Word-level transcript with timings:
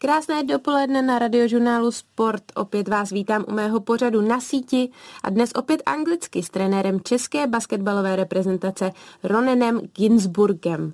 Krásné 0.00 0.44
dopoledne 0.44 1.02
na 1.02 1.18
radiožurnálu 1.18 1.90
Sport. 1.90 2.42
Opět 2.54 2.88
vás 2.88 3.10
vítám 3.10 3.44
u 3.48 3.52
mého 3.52 3.80
pořadu 3.80 4.20
na 4.20 4.40
síti 4.40 4.90
a 5.22 5.30
dnes 5.30 5.50
opět 5.54 5.82
anglicky 5.86 6.42
s 6.42 6.50
trenérem 6.50 7.00
české 7.00 7.46
basketbalové 7.46 8.16
reprezentace 8.16 8.92
Ronenem 9.22 9.80
Ginsburgem. 9.96 10.92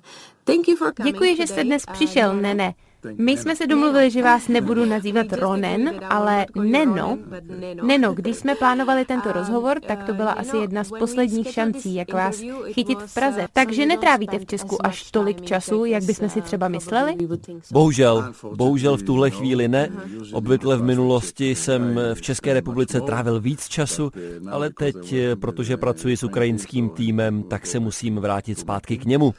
Děkuji, 1.03 1.35
že 1.35 1.47
jste 1.47 1.63
dnes 1.63 1.83
přišel, 1.93 2.35
Nene. 2.35 2.73
My 3.17 3.37
jsme 3.37 3.55
se 3.55 3.67
domluvili, 3.67 4.11
že 4.11 4.23
vás 4.23 4.47
nebudu 4.47 4.85
nazývat 4.85 5.33
Ronen, 5.33 5.91
ale 6.09 6.45
Neno. 6.55 7.17
Neno, 7.83 8.13
když 8.13 8.35
jsme 8.35 8.55
plánovali 8.55 9.05
tento 9.05 9.31
rozhovor, 9.31 9.79
tak 9.87 10.03
to 10.03 10.13
byla 10.13 10.31
asi 10.31 10.57
jedna 10.57 10.83
z 10.83 10.91
posledních 10.99 11.51
šancí, 11.51 11.95
jak 11.95 12.13
vás 12.13 12.41
chytit 12.65 12.99
v 12.99 13.13
Praze. 13.13 13.47
Takže 13.53 13.85
netrávíte 13.85 14.39
v 14.39 14.45
Česku 14.45 14.85
až 14.85 15.11
tolik 15.11 15.41
času, 15.41 15.85
jak 15.85 16.03
bychom 16.03 16.29
si 16.29 16.41
třeba 16.41 16.67
mysleli? 16.67 17.15
Bohužel, 17.71 18.33
bohužel 18.55 18.97
v 18.97 19.03
tuhle 19.03 19.29
chvíli 19.29 19.67
ne. 19.67 19.89
Obvykle 20.33 20.77
v 20.77 20.83
minulosti 20.83 21.55
jsem 21.55 21.99
v 22.13 22.21
České 22.21 22.53
republice 22.53 23.01
trávil 23.01 23.39
víc 23.39 23.67
času, 23.67 24.11
ale 24.51 24.69
teď, 24.69 25.15
protože 25.41 25.77
pracuji 25.77 26.17
s 26.17 26.23
ukrajinským 26.23 26.89
týmem, 26.89 27.43
tak 27.43 27.65
se 27.65 27.79
musím 27.79 28.15
vrátit 28.15 28.59
zpátky 28.59 28.97
k 28.97 29.05
němu. 29.05 29.33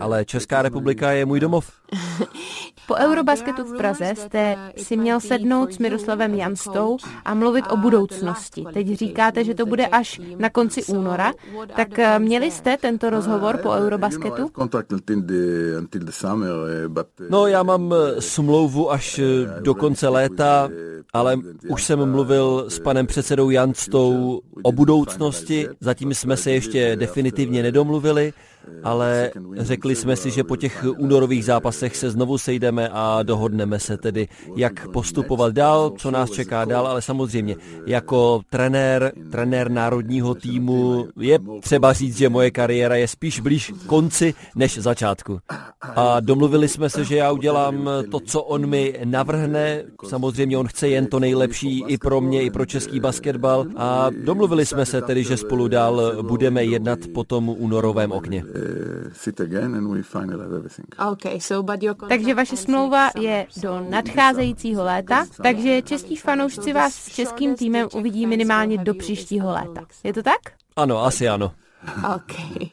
Ale 0.00 0.24
Česká 0.24 0.62
republika 0.62 1.10
je 1.10 1.26
můj 1.26 1.40
domov. 1.40 1.72
Po 2.88 2.94
Eurobasketu 2.94 3.64
v 3.64 3.76
Praze 3.76 4.14
jste 4.16 4.56
si 4.76 4.96
měl 4.96 5.20
sednout 5.20 5.72
s 5.72 5.78
Miroslavem 5.78 6.34
Janstou 6.34 6.96
a 7.24 7.34
mluvit 7.34 7.64
o 7.70 7.76
budoucnosti. 7.76 8.64
Teď 8.72 8.88
říkáte, 8.88 9.44
že 9.44 9.54
to 9.54 9.66
bude 9.66 9.86
až 9.86 10.20
na 10.38 10.50
konci 10.50 10.84
února. 10.84 11.32
Tak 11.76 11.98
eh, 11.98 12.18
měli 12.18 12.50
jste 12.50 12.76
tento 12.76 13.10
rozhovor 13.10 13.56
po 13.56 13.70
Eurobasketu? 13.70 14.50
No, 17.30 17.46
já 17.46 17.62
mám 17.62 17.94
eh, 17.94 18.20
smlouvu 18.20 18.92
až 18.92 19.18
eh, 19.18 19.60
do 19.60 19.74
konce 19.74 20.08
léta, 20.08 20.68
ale 21.12 21.36
už 21.68 21.84
jsem 21.84 22.10
mluvil 22.10 22.64
s 22.68 22.78
panem 22.78 23.06
předsedou 23.06 23.50
Janstou 23.50 24.40
o 24.62 24.72
budoucnosti. 24.72 25.68
Zatím 25.80 26.14
jsme 26.14 26.36
se 26.36 26.50
ještě 26.50 26.96
definitivně 26.96 27.62
nedomluvili 27.62 28.32
ale 28.82 29.30
řekli 29.56 29.94
jsme 29.96 30.16
si, 30.16 30.30
že 30.30 30.44
po 30.44 30.56
těch 30.56 30.84
únorových 30.98 31.44
zápasech 31.44 31.96
se 31.96 32.10
znovu 32.10 32.38
sejdeme 32.38 32.88
a 32.92 33.22
dohodneme 33.22 33.78
se 33.78 33.96
tedy, 33.96 34.28
jak 34.56 34.88
postupovat 34.88 35.52
dál, 35.52 35.90
co 35.98 36.10
nás 36.10 36.30
čeká 36.30 36.64
dál, 36.64 36.86
ale 36.86 37.02
samozřejmě 37.02 37.56
jako 37.86 38.40
trenér, 38.50 39.12
trenér 39.30 39.70
národního 39.70 40.34
týmu 40.34 41.08
je 41.20 41.38
třeba 41.60 41.92
říct, 41.92 42.16
že 42.16 42.28
moje 42.28 42.50
kariéra 42.50 42.96
je 42.96 43.08
spíš 43.08 43.40
blíž 43.40 43.72
konci 43.86 44.34
než 44.56 44.78
začátku. 44.78 45.38
A 45.80 46.20
domluvili 46.20 46.68
jsme 46.68 46.90
se, 46.90 47.04
že 47.04 47.16
já 47.16 47.32
udělám 47.32 47.90
to, 48.10 48.20
co 48.20 48.42
on 48.42 48.66
mi 48.66 49.00
navrhne. 49.04 49.82
Samozřejmě 50.08 50.58
on 50.58 50.66
chce 50.68 50.88
jen 50.88 51.06
to 51.06 51.20
nejlepší 51.20 51.84
i 51.88 51.98
pro 51.98 52.20
mě, 52.20 52.42
i 52.42 52.50
pro 52.50 52.66
český 52.66 53.00
basketbal. 53.00 53.66
A 53.76 54.10
domluvili 54.24 54.66
jsme 54.66 54.86
se 54.86 55.02
tedy, 55.02 55.24
že 55.24 55.36
spolu 55.36 55.68
dál 55.68 56.22
budeme 56.22 56.64
jednat 56.64 56.98
po 57.14 57.24
tom 57.24 57.48
únorovém 57.48 58.12
okně. 58.12 58.44
Takže 62.08 62.34
vaše 62.34 62.56
smlouva 62.56 63.10
je 63.20 63.46
do 63.62 63.86
nadcházejícího 63.90 64.84
léta, 64.84 65.26
takže 65.42 65.82
český 65.82 66.16
fanoušci 66.16 66.72
vás 66.72 66.94
s 66.94 67.14
českým 67.14 67.56
týmem 67.56 67.88
uvidí 67.94 68.26
minimálně 68.26 68.78
do 68.78 68.94
příštího 68.94 69.50
léta. 69.50 69.86
Je 70.04 70.12
to 70.12 70.22
tak? 70.22 70.40
Ano, 70.76 71.04
asi 71.04 71.28
ano. 71.28 71.52
Okay. 72.16 72.68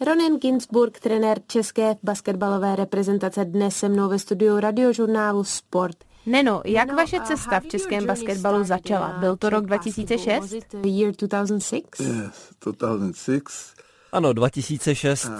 Ronen 0.06 0.38
Ginsburg, 0.38 1.00
trenér 1.00 1.40
české 1.46 1.96
basketbalové 2.02 2.76
reprezentace, 2.76 3.44
dnes 3.44 3.76
se 3.76 3.88
mnou 3.88 4.08
ve 4.08 4.18
studiu 4.18 4.60
radiožurnálu 4.60 5.44
Sport. 5.44 5.96
Neno, 6.26 6.62
jak 6.64 6.92
vaše 6.92 7.20
cesta 7.20 7.60
v 7.60 7.66
českém 7.66 8.06
basketbalu 8.06 8.64
začala? 8.64 9.18
Byl 9.18 9.36
to 9.36 9.50
rok 9.50 9.66
2006? 9.66 10.56
Year 10.84 11.12
2006? 11.18 12.00
Yes, 12.00 12.50
2006. 12.60 13.74
Ano, 14.12 14.32
2006. 14.32 15.30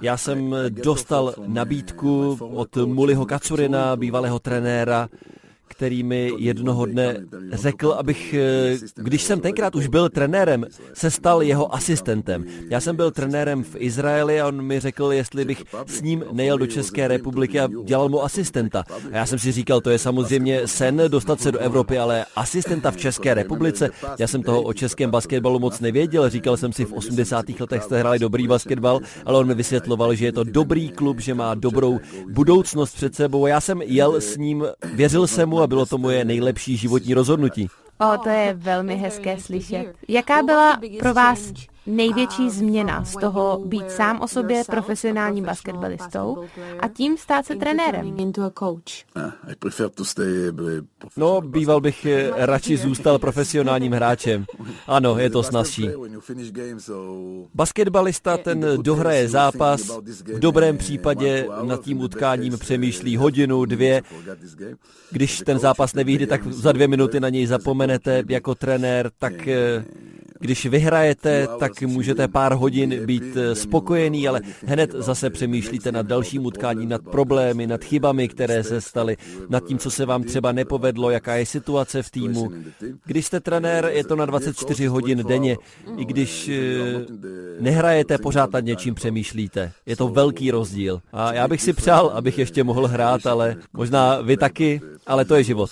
Já 0.00 0.16
jsem 0.16 0.54
dostal 0.68 1.34
nabídku 1.46 2.38
od 2.40 2.76
Muliho 2.76 3.26
Kacurina, 3.26 3.96
bývalého 3.96 4.38
trenéra, 4.38 5.08
který 5.76 6.02
mi 6.02 6.32
jednoho 6.38 6.86
dne 6.86 7.16
řekl, 7.52 7.92
abych, 7.92 8.34
eh, 8.34 8.76
když 8.94 9.22
jsem 9.22 9.40
tenkrát 9.40 9.74
už 9.74 9.86
byl 9.86 10.08
trenérem, 10.08 10.66
se 10.94 11.10
stal 11.10 11.42
jeho 11.42 11.74
asistentem. 11.74 12.44
Já 12.70 12.80
jsem 12.80 12.96
byl 12.96 13.10
trenérem 13.10 13.64
v 13.64 13.76
Izraeli 13.78 14.40
a 14.40 14.48
on 14.48 14.62
mi 14.62 14.80
řekl, 14.80 15.12
jestli 15.12 15.44
bych 15.44 15.64
s 15.86 16.02
ním 16.02 16.24
nejel 16.32 16.58
do 16.58 16.66
České 16.66 17.08
republiky 17.08 17.60
a 17.60 17.68
dělal 17.84 18.08
mu 18.08 18.24
asistenta. 18.24 18.84
A 19.12 19.16
já 19.16 19.26
jsem 19.26 19.38
si 19.38 19.52
říkal, 19.52 19.80
to 19.80 19.90
je 19.90 19.98
samozřejmě 19.98 20.68
sen 20.68 21.02
dostat 21.08 21.40
se 21.40 21.52
do 21.52 21.58
Evropy, 21.58 21.98
ale 21.98 22.24
asistenta 22.36 22.90
v 22.90 22.96
České 22.96 23.34
republice, 23.34 23.90
já 24.18 24.26
jsem 24.26 24.42
toho 24.42 24.62
o 24.62 24.72
českém 24.72 25.10
basketbalu 25.10 25.58
moc 25.58 25.80
nevěděl. 25.80 26.30
Říkal 26.30 26.56
jsem 26.56 26.72
si, 26.72 26.84
v 26.84 26.92
80. 26.92 27.44
letech 27.60 27.82
jste 27.82 27.98
hráli 27.98 28.18
dobrý 28.18 28.48
basketbal, 28.48 29.00
ale 29.24 29.38
on 29.38 29.46
mi 29.46 29.54
vysvětloval, 29.54 30.14
že 30.14 30.24
je 30.24 30.32
to 30.32 30.44
dobrý 30.44 30.88
klub, 30.88 31.20
že 31.20 31.34
má 31.34 31.54
dobrou 31.54 32.00
budoucnost 32.30 32.94
před 32.94 33.14
sebou. 33.14 33.46
Já 33.46 33.60
jsem 33.60 33.82
jel 33.82 34.20
s 34.20 34.36
ním, 34.36 34.64
věřil 34.94 35.26
jsem 35.26 35.48
mu 35.48 35.60
a 35.64 35.66
bylo 35.66 35.86
to 35.86 35.98
moje 35.98 36.24
nejlepší 36.24 36.76
životní 36.76 37.14
rozhodnutí. 37.14 37.68
O, 37.98 38.18
to 38.18 38.28
je 38.28 38.54
velmi 38.54 38.96
hezké 38.96 39.38
slyšet. 39.38 39.86
Jaká 40.08 40.42
byla 40.42 40.80
pro 40.98 41.14
vás 41.14 41.52
největší 41.86 42.50
změna 42.50 43.04
z 43.04 43.16
toho 43.16 43.62
být 43.64 43.90
sám 43.90 44.20
o 44.20 44.28
sobě 44.28 44.62
profesionálním 44.66 45.44
basketbalistou 45.44 46.44
a 46.80 46.88
tím 46.88 47.16
stát 47.16 47.46
se 47.46 47.56
trenérem? 47.56 48.16
No, 51.16 51.40
býval 51.40 51.80
bych 51.80 52.06
eh, 52.06 52.30
radši 52.36 52.76
zůstal 52.76 53.18
profesionálním 53.18 53.92
hráčem. 53.92 54.44
Ano, 54.86 55.18
je 55.18 55.30
to 55.30 55.42
snazší. 55.42 55.88
Basketbalista 57.54 58.36
ten 58.36 58.66
dohraje 58.82 59.28
zápas, 59.28 59.98
v 60.24 60.38
dobrém 60.38 60.78
případě 60.78 61.46
nad 61.62 61.80
tím 61.80 62.00
utkáním 62.00 62.58
přemýšlí 62.58 63.16
hodinu, 63.16 63.64
dvě. 63.64 64.02
Když 65.10 65.42
ten 65.46 65.58
zápas 65.58 65.94
nevyjde, 65.94 66.26
tak 66.26 66.52
za 66.52 66.72
dvě 66.72 66.88
minuty 66.88 67.20
na 67.20 67.28
něj 67.28 67.46
zapomenete 67.46 68.22
jako 68.28 68.54
trenér, 68.54 69.10
tak 69.18 69.48
eh, 69.48 69.84
když 70.44 70.66
vyhrajete, 70.66 71.48
tak 71.58 71.82
můžete 71.82 72.28
pár 72.28 72.52
hodin 72.52 73.06
být 73.06 73.36
eh, 73.36 73.54
spokojený, 73.54 74.28
ale 74.28 74.40
hned 74.66 74.92
zase 74.92 75.30
přemýšlíte 75.30 75.92
nad 75.92 76.06
dalším 76.06 76.46
utkáním, 76.46 76.88
nad 76.88 77.02
problémy, 77.02 77.66
nad 77.66 77.84
chybami, 77.84 78.28
které 78.28 78.64
se 78.64 78.80
staly, 78.80 79.16
nad 79.48 79.64
tím, 79.64 79.78
co 79.78 79.90
se 79.90 80.06
vám 80.06 80.22
třeba 80.22 80.52
nepovedlo, 80.52 81.10
jaká 81.10 81.34
je 81.34 81.46
situace 81.46 82.02
v 82.02 82.10
týmu. 82.10 82.50
Když 83.04 83.26
jste 83.26 83.40
trenér, 83.40 83.90
je 83.92 84.04
to 84.04 84.16
na 84.16 84.26
24 84.26 84.86
hodin 84.86 85.24
denně. 85.28 85.56
I 85.96 86.04
když 86.04 86.48
eh, 86.48 86.52
nehrajete, 87.60 88.18
pořád 88.18 88.52
nad 88.52 88.64
něčím 88.64 88.94
přemýšlíte. 88.94 89.72
Je 89.86 89.96
to 89.96 90.08
velký 90.08 90.50
rozdíl. 90.50 91.00
A 91.12 91.32
já 91.32 91.48
bych 91.48 91.62
si 91.62 91.72
přál, 91.72 92.12
abych 92.14 92.38
ještě 92.38 92.64
mohl 92.64 92.86
hrát, 92.86 93.26
ale 93.26 93.56
možná 93.72 94.20
vy 94.20 94.36
taky, 94.36 94.80
ale 95.06 95.24
to 95.24 95.34
je 95.34 95.42
život. 95.44 95.70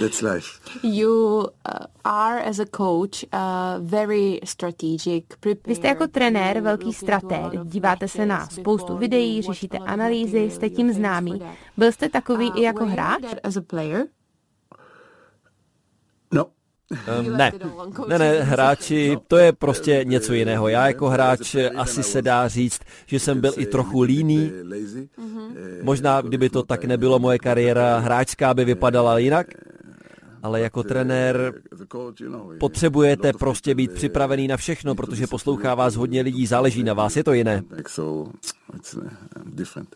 That's 0.00 0.22
life. 0.22 0.60
You 0.82 1.48
uh, 1.66 1.86
are 2.04 2.40
as 2.40 2.58
a 2.58 2.66
coach 2.66 3.24
uh, 3.32 3.78
very 3.80 4.40
strategic. 4.44 5.24
Vy 5.66 5.74
jste 5.74 5.88
jako 5.88 6.06
trenér 6.06 6.60
velký 6.60 6.92
stratég. 6.92 7.64
Díváte 7.64 8.08
se 8.08 8.26
na 8.26 8.48
spoustu 8.48 8.96
videí, 8.96 9.42
řešíte 9.42 9.78
analýzy, 9.78 10.50
jste 10.50 10.70
tím 10.70 10.92
známý. 10.92 11.42
Byl 11.76 11.92
jste 11.92 12.08
takový 12.08 12.52
i 12.56 12.62
jako 12.62 12.86
hráč? 12.86 13.22
As 13.42 13.56
a 13.56 13.60
player? 13.60 14.06
No, 16.32 16.46
Um, 17.20 17.36
ne, 17.36 17.52
ne, 18.08 18.18
ne, 18.18 18.42
hráči, 18.42 19.18
to 19.28 19.36
je 19.36 19.52
prostě 19.52 20.00
něco 20.04 20.32
jiného. 20.32 20.68
Já 20.68 20.86
jako 20.86 21.08
hráč 21.08 21.56
asi 21.76 22.02
se 22.02 22.22
dá 22.22 22.48
říct, 22.48 22.80
že 23.06 23.20
jsem 23.20 23.40
byl 23.40 23.52
i 23.56 23.66
trochu 23.66 24.00
líný. 24.00 24.52
Možná, 25.82 26.20
kdyby 26.20 26.50
to 26.50 26.62
tak 26.62 26.84
nebylo, 26.84 27.18
moje 27.18 27.38
kariéra 27.38 27.98
hráčská 27.98 28.54
by 28.54 28.64
vypadala 28.64 29.18
jinak 29.18 29.46
ale 30.42 30.60
jako 30.60 30.82
trenér 30.82 31.54
potřebujete 32.60 33.32
prostě 33.32 33.74
být 33.74 33.92
připravený 33.92 34.48
na 34.48 34.56
všechno, 34.56 34.94
protože 34.94 35.26
poslouchá 35.26 35.74
vás 35.74 35.94
hodně 35.94 36.22
lidí, 36.22 36.46
záleží 36.46 36.82
na 36.82 36.94
vás, 36.94 37.16
je 37.16 37.24
to 37.24 37.32
jiné. 37.32 37.62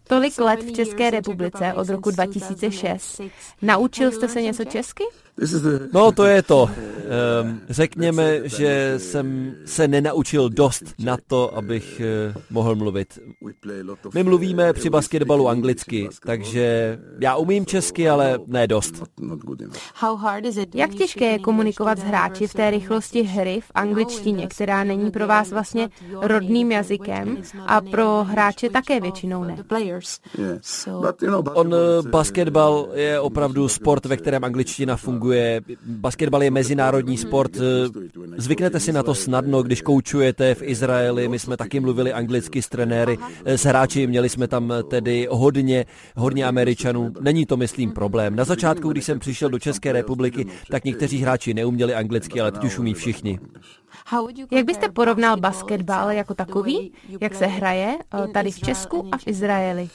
Tolik 0.05 0.39
let 0.39 0.63
v 0.63 0.73
České 0.73 1.11
republice 1.11 1.73
od 1.77 1.89
roku 1.89 2.11
2006. 2.11 3.21
Naučil 3.63 4.13
jste 4.13 4.29
se 4.29 4.43
něco 4.43 4.65
česky? 4.65 5.05
No 5.93 6.13
to 6.13 6.25
je 6.25 6.43
to. 6.43 6.71
Ehm, 7.41 7.61
řekněme, 7.69 8.49
že 8.49 8.95
jsem 8.97 9.55
se 9.65 9.89
nenaučil 9.89 10.49
dost 10.49 10.85
na 10.99 11.17
to, 11.27 11.57
abych 11.57 12.01
eh, 12.01 12.35
mohl 12.51 12.75
mluvit. 12.75 13.19
My 14.15 14.23
mluvíme 14.23 14.73
při 14.73 14.91
basketbalu 14.91 15.49
anglicky, 15.49 16.09
takže 16.27 16.99
já 17.21 17.37
umím 17.37 17.67
česky, 17.67 18.09
ale 18.09 18.39
ne 18.47 18.67
dost. 18.67 19.03
Jak 20.75 20.91
těžké 20.91 21.25
je 21.25 21.39
komunikovat 21.39 21.99
s 21.99 22.03
hráči 22.03 22.47
v 22.47 22.55
té 22.55 22.71
rychlosti 22.71 23.23
hry 23.23 23.61
v 23.61 23.71
angličtině, 23.75 24.47
která 24.47 24.85
není 24.85 25.11
pro 25.11 25.27
vás 25.27 25.51
vlastně 25.51 25.89
rodným 26.21 26.73
jazykem 26.73 27.39
a 27.67 27.81
pro 27.81 28.25
hráče 28.25 28.53
hráče 28.53 28.71
také 28.71 29.01
většinou 29.01 29.45
ne. 29.45 29.57
On 31.55 31.75
basketbal 32.11 32.89
je 32.95 33.21
opravdu 33.21 33.69
sport, 33.69 34.07
ve 34.07 34.17
kterém 34.17 34.45
angličtina 34.45 34.97
funguje. 34.97 35.22
Basketbal 35.85 36.43
je 36.43 36.51
mezinárodní 36.51 37.19
sport. 37.19 37.51
Zvyknete 38.37 38.81
si 38.81 38.93
na 38.93 39.03
to 39.03 39.15
snadno, 39.15 39.63
když 39.63 39.83
koučujete 39.83 40.55
v 40.55 40.63
Izraeli. 40.63 41.29
My 41.29 41.39
jsme 41.39 41.57
taky 41.57 41.81
mluvili 41.81 42.13
anglicky 42.13 42.63
s 42.63 42.69
trenéry, 42.69 43.19
s 43.45 43.65
hráči. 43.65 44.07
Měli 44.07 44.29
jsme 44.29 44.49
tam 44.49 44.73
tedy 44.91 45.29
hodně, 45.31 45.85
hodně 46.17 46.47
Američanů. 46.47 47.13
Není 47.21 47.47
to, 47.47 47.57
myslím, 47.57 47.93
problém. 47.93 48.37
Na 48.37 48.45
začátku, 48.45 48.89
když 48.89 49.05
jsem 49.05 49.19
přišel 49.19 49.49
do 49.51 49.59
České 49.59 49.93
republiky, 49.93 50.47
tak 50.71 50.85
někteří 50.85 51.19
hráči 51.19 51.55
neuměli 51.55 51.95
anglicky, 51.95 52.41
ale 52.41 52.53
teď 52.53 52.65
už 52.65 52.79
umí 52.79 52.95
všichni. 52.95 53.39
Jak 54.51 54.67
byste 54.67 54.89
porovnal 54.89 55.37
basketbal 55.37 56.11
jako 56.11 56.35
takový, 56.35 56.93
jak 57.21 57.35
se 57.35 57.47
hraje 57.47 57.99
eh, 57.99 58.29
tady 58.29 58.51
v 58.51 58.59
Česku 58.59 59.09
a 59.13 59.19
v 59.19 59.27
Izraeli? 59.27 59.89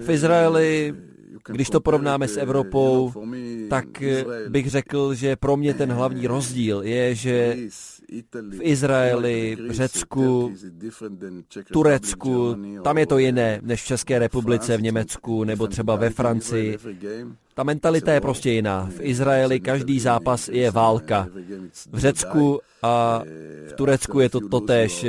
V 0.00 0.10
Izraeli 0.10 0.94
když 1.48 1.70
to 1.70 1.80
porovnáme 1.80 2.28
s 2.28 2.36
Evropou, 2.36 3.12
tak 3.70 3.86
bych 4.48 4.70
řekl, 4.70 5.14
že 5.14 5.36
pro 5.36 5.56
mě 5.56 5.74
ten 5.74 5.92
hlavní 5.92 6.26
rozdíl 6.26 6.82
je, 6.82 7.14
že 7.14 7.56
v 8.32 8.60
Izraeli, 8.60 9.56
Řecku, 9.70 10.52
Turecku, 11.72 12.56
tam 12.84 12.98
je 12.98 13.06
to 13.06 13.18
jiné 13.18 13.60
než 13.62 13.82
v 13.82 13.86
České 13.86 14.18
republice, 14.18 14.76
v 14.76 14.82
Německu 14.82 15.44
nebo 15.44 15.66
třeba 15.66 15.96
ve 15.96 16.10
Francii. 16.10 16.78
Ta 17.54 17.62
mentalita 17.62 18.12
je 18.12 18.20
prostě 18.20 18.50
jiná. 18.50 18.90
V 18.96 19.00
Izraeli 19.00 19.60
každý 19.60 20.00
zápas 20.00 20.48
je 20.48 20.70
válka. 20.70 21.28
V 21.90 21.98
Řecku 21.98 22.60
a 22.82 23.22
v 23.68 23.72
Turecku 23.72 24.20
je 24.20 24.28
to 24.28 24.48
totéž. 24.48 25.06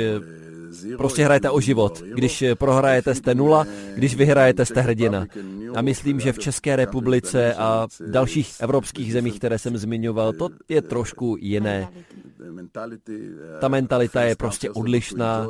Prostě 0.96 1.24
hrajete 1.24 1.50
o 1.50 1.60
život. 1.60 2.02
Když 2.14 2.44
prohrajete, 2.54 3.14
jste 3.14 3.34
nula, 3.34 3.66
když 3.94 4.14
vyhrajete, 4.14 4.66
jste 4.66 4.80
hrdina. 4.80 5.26
A 5.74 5.82
myslím, 5.82 6.20
že 6.20 6.32
v 6.32 6.38
České 6.38 6.76
republice 6.76 7.54
a 7.54 7.86
dalších 8.06 8.52
evropských 8.60 9.12
zemích, 9.12 9.38
které 9.38 9.58
jsem 9.58 9.76
zmiňoval, 9.76 10.32
to 10.32 10.48
je 10.68 10.82
trošku 10.82 11.36
jiné. 11.40 11.88
Ta 13.60 13.68
mentalita 13.68 14.22
je 14.22 14.36
prostě 14.36 14.70
odlišná 14.70 15.48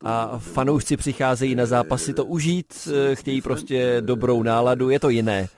a 0.00 0.38
fanoušci 0.38 0.96
přicházejí 0.96 1.54
na 1.54 1.66
zápasy 1.66 2.14
to 2.14 2.24
užít, 2.24 2.88
chtějí 3.14 3.40
prostě 3.40 3.96
dobrou 4.00 4.42
náladu, 4.42 4.90
je 4.90 5.00
to 5.00 5.08
jiné. 5.08 5.48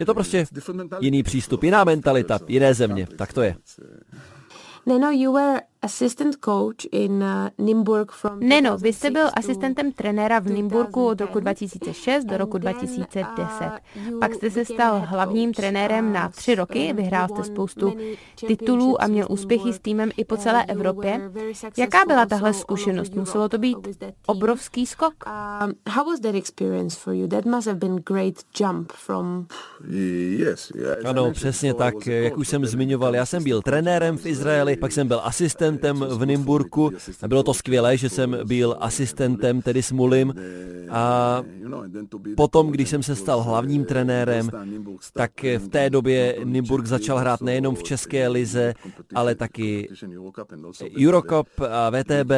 Je 0.00 0.06
to 0.06 0.14
prostě 0.14 0.46
jiný 1.00 1.22
přístup, 1.22 1.64
jiná 1.64 1.84
mentalita, 1.84 2.38
jiné 2.48 2.74
země, 2.74 3.06
tak 3.16 3.32
to 3.32 3.42
je. 3.42 3.56
Neno, 4.86 5.10
you 5.10 5.32
were 5.32 5.60
assistant 5.82 6.36
coach 6.44 6.86
in 6.92 7.22
uh, 7.22 7.48
Nimburg 7.58 8.12
from 8.12 8.40
Neno, 8.40 8.78
vy 8.78 8.92
jste 8.92 9.10
byl 9.10 9.30
asistentem 9.34 9.92
trenéra 9.92 10.38
v 10.38 10.46
Nimburgu 10.46 11.06
od 11.06 11.20
roku 11.20 11.40
2006 11.40 12.24
do 12.24 12.36
roku 12.36 12.58
2010. 12.58 13.70
Uh, 14.12 14.18
Pak 14.20 14.34
jste 14.34 14.50
se 14.50 14.64
stal 14.64 15.02
hlavním 15.06 15.54
trenérem 15.54 16.12
na 16.12 16.28
tři 16.28 16.54
roky, 16.54 16.92
vyhrál 16.92 17.28
jste 17.28 17.44
spoustu 17.44 17.96
titulů 18.46 19.02
a 19.02 19.06
měl 19.06 19.26
úspěchy 19.30 19.72
s 19.72 19.78
týmem 19.78 20.10
i 20.16 20.24
po 20.24 20.36
celé 20.36 20.64
Evropě. 20.64 21.30
Jaká 21.76 21.98
byla 22.06 22.26
tahle 22.26 22.54
zkušenost? 22.54 23.14
Muselo 23.14 23.48
to 23.48 23.58
být 23.58 23.78
obrovský 24.26 24.86
skok? 24.86 25.14
Um, 25.26 25.72
how 25.88 26.06
was 26.06 26.20
that 26.20 26.34
experience 26.34 26.98
for 27.00 27.14
you? 27.14 27.28
That 27.28 27.44
must 27.44 27.66
have 27.66 27.78
been 27.78 27.96
great 27.96 28.34
jump 28.60 28.92
from... 28.92 29.46
Ano, 31.04 31.32
přesně 31.32 31.74
tak. 31.74 32.06
Jak 32.06 32.36
už 32.36 32.48
jsem 32.48 32.66
zmiňoval, 32.66 33.14
já 33.14 33.26
jsem 33.26 33.44
byl 33.44 33.62
trenérem 33.62 34.18
v 34.18 34.26
Izraeli, 34.26 34.76
pak 34.76 34.92
jsem 34.92 35.08
byl 35.08 35.20
asistentem 35.24 35.69
asistentem 35.70 36.04
v 36.18 36.26
Nymburku. 36.26 36.90
Bylo 37.28 37.42
to 37.42 37.54
skvělé, 37.54 37.96
že 37.96 38.08
jsem 38.08 38.36
byl 38.44 38.76
asistentem 38.80 39.62
tedy 39.62 39.82
s 39.82 39.92
Mulim 39.92 40.34
a 40.90 41.42
potom, 42.36 42.70
když 42.70 42.88
jsem 42.88 43.02
se 43.02 43.16
stal 43.16 43.42
hlavním 43.42 43.84
trenérem, 43.84 44.50
tak 45.12 45.30
v 45.58 45.68
té 45.68 45.90
době 45.90 46.36
Nymburk 46.44 46.86
začal 46.86 47.18
hrát 47.18 47.40
nejenom 47.40 47.74
v 47.74 47.82
České 47.82 48.28
lize, 48.28 48.74
ale 49.14 49.34
taky 49.34 49.88
Eurocup 51.06 51.46
a 51.70 51.90
VTB, 51.90 52.32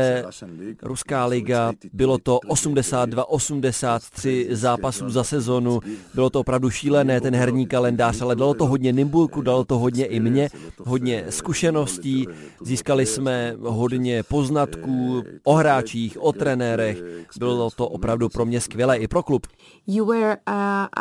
Ruská 0.82 1.26
liga. 1.26 1.72
Bylo 1.92 2.18
to 2.18 2.38
82-83 2.48 4.46
zápasů 4.54 5.10
za 5.10 5.24
sezonu. 5.24 5.80
Bylo 6.14 6.30
to 6.30 6.40
opravdu 6.40 6.70
šílené, 6.70 7.20
ten 7.20 7.34
herní 7.34 7.66
kalendář, 7.66 8.20
ale 8.20 8.36
dalo 8.36 8.54
to 8.54 8.66
hodně 8.66 8.92
Nymburku, 8.92 9.42
dalo 9.42 9.64
to 9.64 9.78
hodně 9.78 10.06
i 10.06 10.20
mě, 10.20 10.48
hodně 10.84 11.24
zkušeností. 11.28 12.26
Získali 12.62 13.06
jsme 13.06 13.21
jsme 13.22 13.56
hodně 13.60 14.22
poznatků 14.22 15.22
o 15.44 15.54
hráčích, 15.54 16.22
o 16.22 16.32
trenérech. 16.32 17.02
Bylo 17.38 17.70
to 17.70 17.88
opravdu 17.88 18.28
pro 18.28 18.44
mě 18.44 18.60
skvělé 18.60 18.96
i 18.96 19.08
pro 19.08 19.22
klub. 19.22 19.46
Uh, 19.88 20.26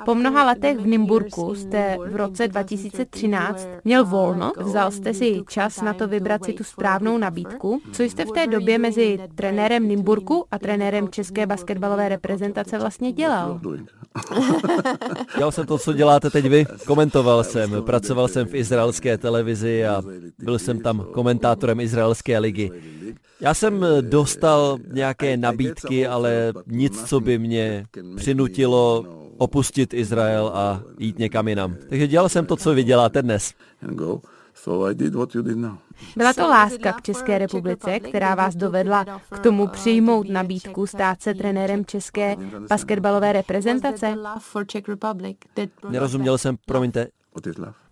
po 0.06 0.16
mnoha 0.16 0.46
letech 0.46 0.78
v 0.78 0.88
Nymburku 0.88 1.56
jste 1.56 1.98
v 2.10 2.16
roce 2.16 2.48
2013 2.48 3.68
měl 3.86 4.06
volno, 4.06 4.52
vzal 4.58 4.92
jste 4.92 5.14
si 5.14 5.42
čas 5.50 5.82
na 5.82 5.94
to 5.94 6.08
vybrat 6.08 6.46
si 6.46 6.54
tu 6.54 6.64
správnou 6.64 7.18
nabídku. 7.18 7.82
Co 7.92 8.04
jste 8.04 8.26
v 8.26 8.32
té 8.32 8.48
době 8.48 8.78
mezi 8.78 9.20
trenérem 9.36 9.88
Nymburku 9.88 10.46
a 10.52 10.60
trenérem 10.60 11.10
české 11.10 11.46
basketbalové 11.46 12.10
reprezentace 12.10 12.80
vlastně 12.80 13.12
dělal? 13.12 13.60
Dělal 15.38 15.52
jsem 15.52 15.66
to, 15.66 15.78
co 15.78 15.94
děláte 15.94 16.30
teď 16.30 16.46
vy. 16.46 16.66
Komentoval 16.88 17.44
jsem, 17.44 17.84
pracoval 17.84 18.28
jsem 18.28 18.48
v 18.48 18.56
izraelské 18.56 19.18
televizi 19.18 19.86
a 19.86 20.02
byl 20.40 20.60
jsem 20.60 20.80
tam 20.80 21.06
komentátorem 21.12 21.80
izraelské 21.80 22.11
ligy. 22.40 22.72
Já 23.40 23.54
jsem 23.54 23.86
dostal 24.02 24.78
nějaké 24.94 25.38
nabídky, 25.38 26.08
ale 26.08 26.54
nic, 26.68 27.04
co 27.04 27.20
by 27.20 27.38
mě 27.38 27.86
přinutilo 28.16 29.06
opustit 29.38 29.94
Izrael 29.94 30.52
a 30.54 30.84
jít 31.00 31.20
někam 31.20 31.48
jinam. 31.48 31.76
Takže 31.90 32.08
dělal 32.08 32.30
jsem 32.30 32.46
to, 32.46 32.56
co 32.56 32.74
vy 32.74 32.84
děláte 32.84 33.22
dnes. 33.22 33.54
Byla 36.18 36.34
to 36.34 36.48
láska 36.48 36.94
k 36.94 37.02
České 37.02 37.38
republice, 37.38 38.00
která 38.00 38.36
vás 38.36 38.56
dovedla 38.56 39.06
k 39.30 39.40
tomu 39.40 39.68
přijmout 39.68 40.30
nabídku 40.30 40.88
stát 40.88 41.22
se 41.22 41.34
trenérem 41.34 41.86
České 41.86 42.36
basketbalové 42.70 43.34
reprezentace? 43.34 44.16
Nerozuměl 45.90 46.38
jsem, 46.38 46.58
promiňte. 46.66 47.08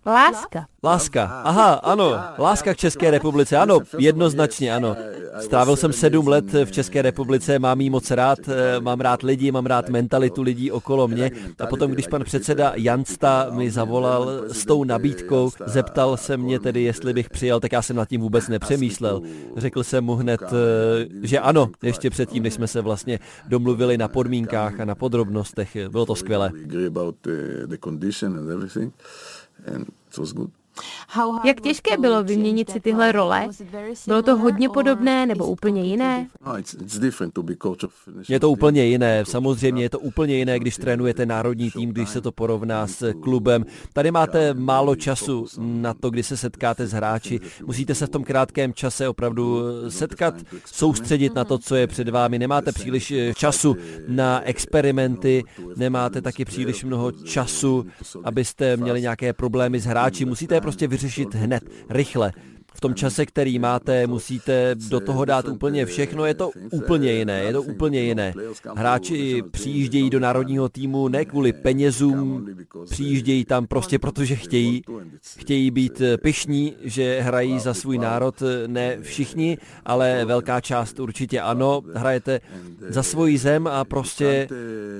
Láska. 0.10 0.66
Láska. 0.84 1.24
Aha, 1.44 1.74
ano. 1.74 2.20
Láska 2.38 2.74
k 2.74 2.78
České 2.78 3.12
republice. 3.12 3.58
Ano, 3.58 3.80
jednoznačně 3.98 4.76
ano. 4.76 4.96
Strávil 5.40 5.76
jsem 5.76 5.94
sedm 5.94 6.28
let 6.28 6.54
v 6.54 6.72
České 6.72 7.02
republice, 7.02 7.60
mám 7.60 7.82
jí 7.82 7.90
moc 7.90 8.12
rád, 8.12 8.40
eh, 8.48 8.80
mám 8.80 9.00
rád 9.00 9.24
lidi, 9.24 9.52
mám 9.52 9.66
rád 9.66 9.90
mentalitu 9.90 10.42
lidí 10.42 10.72
okolo 10.72 11.08
mě. 11.08 11.32
A 11.60 11.68
potom, 11.68 11.92
když 11.92 12.08
pan 12.08 12.24
předseda 12.24 12.74
Jansta 12.76 13.48
mi 13.52 13.72
zavolal 13.72 14.30
s 14.48 14.66
tou 14.66 14.84
nabídkou, 14.84 15.52
zeptal 15.66 16.18
se 16.18 16.38
mě 16.38 16.60
tedy, 16.60 16.84
jestli 16.84 17.14
bych 17.14 17.30
přijel, 17.30 17.60
tak 17.60 17.72
já 17.72 17.82
jsem 17.82 17.96
nad 17.96 18.10
tím 18.10 18.22
vůbec 18.22 18.48
nepřemýšlel. 18.48 19.22
Řekl 19.58 19.84
jsem 19.84 20.04
mu 20.04 20.16
hned, 20.16 20.42
eh, 20.44 21.08
že 21.22 21.40
ano, 21.40 21.70
ještě 21.84 22.10
předtím, 22.10 22.44
než 22.44 22.54
jsme 22.54 22.68
se 22.68 22.82
vlastně 22.82 23.20
domluvili 23.48 23.98
na 23.98 24.08
podmínkách 24.08 24.80
a 24.80 24.86
na 24.86 24.96
podrobnostech. 24.96 25.78
Bylo 25.90 26.06
to 26.06 26.16
skvělé. 26.16 26.52
ähm, 29.66 29.88
so 30.10 30.24
ist 30.24 30.36
gut. 30.36 30.52
Jak 31.46 31.62
těžké 31.62 31.98
bylo 31.98 32.24
vyměnit 32.24 32.70
si 32.70 32.80
tyhle 32.80 33.12
role? 33.12 33.48
Bylo 34.08 34.22
to 34.22 34.38
hodně 34.38 34.70
podobné 34.70 35.26
nebo 35.26 35.46
úplně 35.46 35.84
jiné? 35.84 36.28
No, 36.46 36.54
je 38.30 38.40
to 38.40 38.50
úplně 38.50 38.86
jiné. 38.86 39.26
Samozřejmě 39.26 39.84
je 39.84 39.90
to 39.90 40.00
úplně 40.00 40.36
jiné, 40.36 40.60
když 40.60 40.78
trénujete 40.78 41.26
národní 41.26 41.72
tým, 41.72 41.90
když 41.90 42.10
se 42.10 42.22
to 42.22 42.32
porovná 42.32 42.88
s 42.88 43.14
klubem. 43.22 43.66
Tady 43.94 44.12
máte 44.12 44.54
málo 44.54 44.96
času 44.96 45.46
na 45.58 45.94
to, 45.94 46.10
kdy 46.10 46.24
se 46.24 46.38
setkáte 46.38 46.88
s 46.88 46.92
hráči. 46.92 47.40
Musíte 47.66 47.96
se 47.96 48.06
v 48.06 48.10
tom 48.10 48.24
krátkém 48.24 48.74
čase 48.74 49.10
opravdu 49.10 49.62
setkat, 49.90 50.34
soustředit 50.66 51.36
na 51.36 51.46
to, 51.46 51.58
co 51.58 51.76
je 51.76 51.88
před 51.88 52.10
vámi. 52.10 52.40
Nemáte 52.40 52.72
příliš 52.72 53.12
eh, 53.12 53.34
času 53.34 53.76
na 54.08 54.42
experimenty, 54.42 55.44
nemáte 55.76 56.22
taky 56.22 56.46
příliš 56.46 56.84
mnoho 56.84 57.12
času, 57.12 57.86
abyste 58.24 58.78
měli 58.78 59.02
nějaké 59.02 59.34
problémy 59.34 59.80
s 59.80 59.86
hráči. 59.86 60.26
Musíte 60.26 60.56
prostě 60.70 60.88
vyřešit 60.88 61.36
hned, 61.36 61.64
rychle. 61.90 62.32
V 62.74 62.82
tom 62.82 62.96
čase, 62.96 63.26
který 63.26 63.60
máte, 63.60 64.08
musíte 64.08 64.76
do 64.90 65.00
toho 65.00 65.26
dát 65.26 65.48
úplně 65.48 65.86
všechno, 65.86 66.26
je 66.26 66.34
to 66.34 66.50
úplně 66.72 67.12
jiné, 67.12 67.44
je 67.44 67.54
to 67.54 67.62
úplně 67.62 68.02
jiné. 68.02 68.34
Hráči 68.76 69.44
přijíždějí 69.52 70.10
do 70.10 70.20
národního 70.20 70.70
týmu 70.70 71.08
ne 71.08 71.26
kvůli 71.26 71.54
penězům, 71.54 72.48
přijíždějí 72.90 73.46
tam 73.46 73.68
prostě 73.68 74.00
protože 74.00 74.36
chtějí, 74.36 74.82
chtějí 75.38 75.72
být 75.72 76.02
pyšní, 76.22 76.74
že 76.84 77.22
hrají 77.22 77.60
za 77.60 77.74
svůj 77.74 77.98
národ, 77.98 78.44
ne 78.68 78.98
všichni, 79.02 79.58
ale 79.86 80.26
velká 80.26 80.62
část 80.62 81.00
určitě 81.00 81.42
ano, 81.42 81.82
hrajete 81.94 82.40
za 82.90 83.04
svoji 83.04 83.38
zem 83.38 83.68
a 83.68 83.86
prostě 83.86 84.48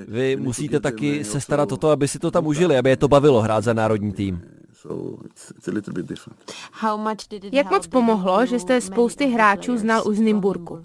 vy 0.08 0.36
musíte 0.36 0.80
taky 0.80 1.24
se 1.24 1.40
starat 1.40 1.72
o 1.72 1.76
to, 1.76 1.88
aby 1.90 2.08
si 2.08 2.18
to 2.18 2.30
tam 2.30 2.46
užili, 2.46 2.78
aby 2.78 2.90
je 2.90 2.96
to 2.96 3.08
bavilo 3.08 3.40
hrát 3.40 3.64
za 3.64 3.72
národní 3.72 4.12
tým. 4.12 4.59
Jak 7.52 7.70
moc 7.70 7.86
pomohlo, 7.86 8.46
že 8.46 8.58
jste 8.58 8.80
spousty 8.80 9.26
hráčů 9.26 9.76
znal 9.76 10.02
už 10.08 10.16
z 10.16 10.20
Nymburku? 10.20 10.84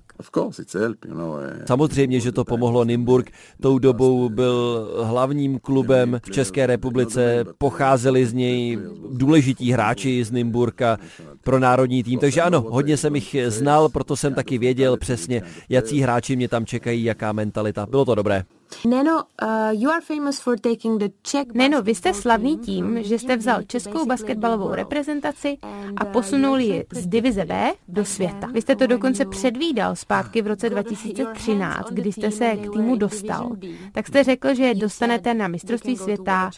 Eh. 1.41 1.65
Samozřejmě, 1.67 2.19
že 2.19 2.31
to 2.31 2.45
pomohlo. 2.45 2.85
Nymburk 2.85 3.31
tou 3.61 3.79
dobou 3.79 4.29
byl 4.29 4.89
hlavním 5.03 5.59
klubem 5.59 6.21
v 6.25 6.31
České 6.31 6.67
republice, 6.67 7.45
pocházeli 7.57 8.25
z 8.25 8.33
něj 8.33 8.79
důležití 9.11 9.71
hráči 9.71 10.23
z 10.23 10.31
Nymburka 10.31 10.97
pro 11.43 11.59
národní 11.59 12.03
tým, 12.03 12.19
takže 12.19 12.41
ano, 12.41 12.65
hodně 12.69 12.97
jsem 12.97 13.15
jich 13.15 13.35
znal, 13.47 13.89
proto 13.89 14.15
jsem 14.15 14.33
taky 14.33 14.57
věděl 14.57 14.97
přesně, 14.97 15.41
jaký 15.69 16.01
hráči 16.01 16.35
mě 16.35 16.47
tam 16.47 16.65
čekají, 16.65 17.03
jaká 17.03 17.31
mentalita. 17.31 17.85
Bylo 17.85 18.05
to 18.05 18.15
dobré. 18.15 18.43
Neno, 18.85 19.23
uh, 19.41 19.47
you 19.71 19.91
are 19.91 20.01
famous 20.01 20.39
for 20.39 20.59
taking 20.59 20.99
the 20.99 21.09
Czech 21.21 21.47
Neno, 21.53 21.81
vy 21.81 21.95
jste 21.95 22.13
slavný 22.13 22.57
tím, 22.57 23.03
že 23.03 23.19
jste 23.19 23.37
vzal 23.37 23.63
českou 23.63 24.05
basketbalovou 24.05 24.73
reprezentaci 24.73 25.57
a 25.97 26.05
posunul 26.05 26.59
ji 26.59 26.85
z 26.93 27.07
divize 27.07 27.45
B 27.45 27.73
do 27.87 28.05
světa. 28.05 28.47
Vy 28.53 28.61
jste 28.61 28.75
to 28.75 28.87
dokonce 28.87 29.25
předvídal 29.25 29.95
zpátky 29.95 30.41
v 30.41 30.47
roce 30.47 30.69
2013, 30.69 31.91
kdy 31.91 32.11
jste 32.11 32.31
se 32.31 32.55
k 32.55 32.71
týmu 32.71 32.95
dostal. 32.95 33.51
Tak 33.91 34.07
jste 34.07 34.23
řekl, 34.23 34.55
že 34.55 34.63
je 34.63 34.75
dostanete 34.75 35.33
na 35.33 35.47
mistrovství 35.47 35.97
světa 35.97 36.51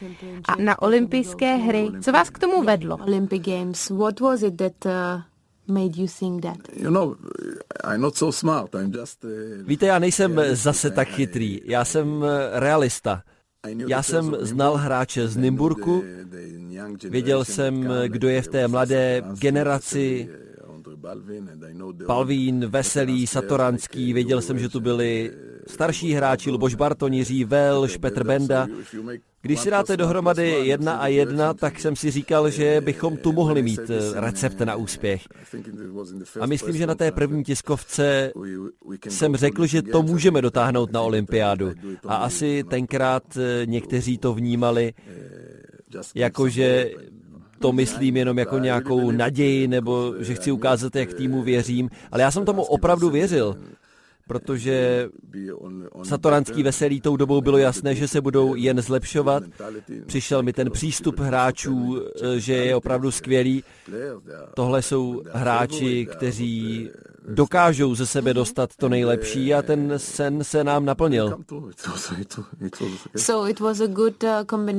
a 0.46 0.56
na 0.56 0.82
olympijské 0.82 1.56
hry. 1.56 1.90
Co 2.02 2.12
vás 2.12 2.30
k 2.30 2.40
tomu 2.40 2.64
vedlo? 2.64 2.98
Olympic 2.98 3.44
Games. 3.44 3.90
What 3.90 4.20
was 4.20 4.42
it 4.42 4.58
that 4.58 4.86
uh, 4.86 4.92
made 5.68 6.02
you 6.02 6.08
think 6.20 6.42
that? 6.42 6.58
You 6.76 6.90
know, 6.90 7.16
I'm 7.84 8.02
not 8.02 8.16
so 8.16 8.32
smart. 8.32 8.76
I'm 8.76 8.92
just, 9.00 9.24
uh, 9.24 9.30
Víte, 9.68 9.86
já 9.86 10.00
nejsem 10.00 10.42
zase 10.52 10.92
tak 10.92 11.08
chytrý. 11.08 11.62
Já 11.66 11.86
jsem 11.86 12.24
eh, 12.24 12.60
realista. 12.60 13.24
Já 13.88 14.04
jsem 14.04 14.36
znal 14.40 14.76
hráče 14.76 15.28
z 15.28 15.38
Nymburku, 15.38 16.04
věděl 17.10 17.46
jsem, 17.46 17.90
kdo 18.08 18.30
je 18.30 18.42
v 18.42 18.48
té 18.48 18.68
mladé 18.68 19.24
generaci, 19.40 20.30
Palvín, 22.06 22.66
Veselý, 22.66 23.28
Satoranský, 23.28 24.14
věděl 24.14 24.42
jsem, 24.42 24.60
že 24.60 24.70
tu 24.70 24.80
byli 24.80 25.32
starší 25.68 26.14
hráči, 26.14 26.52
Luboš 26.52 26.76
Barton, 26.76 27.14
Jiří 27.14 27.44
Velš, 27.44 27.98
Petr 27.98 28.24
Benda. 28.24 28.68
Když 29.42 29.60
si 29.60 29.70
dáte 29.72 29.98
dohromady 29.98 30.50
jedna 30.50 30.94
a 30.94 31.08
jedna, 31.08 31.54
tak 31.54 31.80
jsem 31.80 31.96
si 31.96 32.12
říkal, 32.12 32.50
že 32.50 32.82
bychom 32.82 33.18
tu 33.18 33.32
mohli 33.32 33.62
mít 33.62 33.80
eh, 33.90 34.22
recept 34.22 34.60
na 34.60 34.76
úspěch. 34.76 35.22
A 36.40 36.46
myslím, 36.46 36.78
že 36.78 36.88
na 36.88 36.96
té 36.96 37.12
první 37.12 37.44
tiskovce 37.44 38.32
jsem 39.08 39.36
řekl, 39.36 39.66
že 39.66 39.82
to 39.82 40.04
můžeme 40.04 40.42
dotáhnout 40.42 40.92
na 40.92 41.02
olympiádu. 41.02 41.72
A 42.08 42.16
asi 42.16 42.64
tenkrát 42.70 43.24
eh, 43.38 43.66
někteří 43.66 44.18
to 44.18 44.34
vnímali, 44.34 44.94
jakože 46.16 46.92
to 47.60 47.72
myslím 47.72 48.18
jenom 48.18 48.38
jako 48.38 48.60
nějakou 48.60 49.12
naději, 49.12 49.68
nebo 49.68 50.14
že 50.20 50.36
chci 50.36 50.52
ukázat, 50.52 50.96
jak 50.96 51.14
týmu 51.14 51.42
věřím, 51.42 51.90
ale 52.12 52.22
já 52.22 52.32
jsem 52.32 52.46
tomu 52.46 52.64
opravdu 52.64 53.10
věřil 53.10 53.56
protože 54.28 55.10
Satoranský 56.04 56.64
veselý 56.64 57.02
tou 57.02 57.18
dobou 57.18 57.42
bylo 57.42 57.58
jasné, 57.58 57.96
že 57.96 58.08
se 58.08 58.22
budou 58.22 58.56
jen 58.56 58.82
zlepšovat. 58.82 59.44
Přišel 60.06 60.44
mi 60.44 60.54
ten 60.54 60.72
přístup 60.72 61.20
hráčů, 61.20 62.02
že 62.38 62.54
je 62.54 62.76
opravdu 62.76 63.12
skvělý. 63.12 63.64
Tohle 64.54 64.82
jsou 64.82 65.22
hráči, 65.34 66.08
kteří 66.12 66.90
dokážou 67.28 67.96
ze 67.96 68.06
sebe 68.06 68.34
dostat 68.34 68.70
to 68.76 68.90
nejlepší 68.90 69.54
a 69.54 69.62
ten 69.62 69.94
sen 69.98 70.44
se 70.44 70.64
nám 70.64 70.86
naplnil. 70.86 71.38
Uh, 71.52 71.72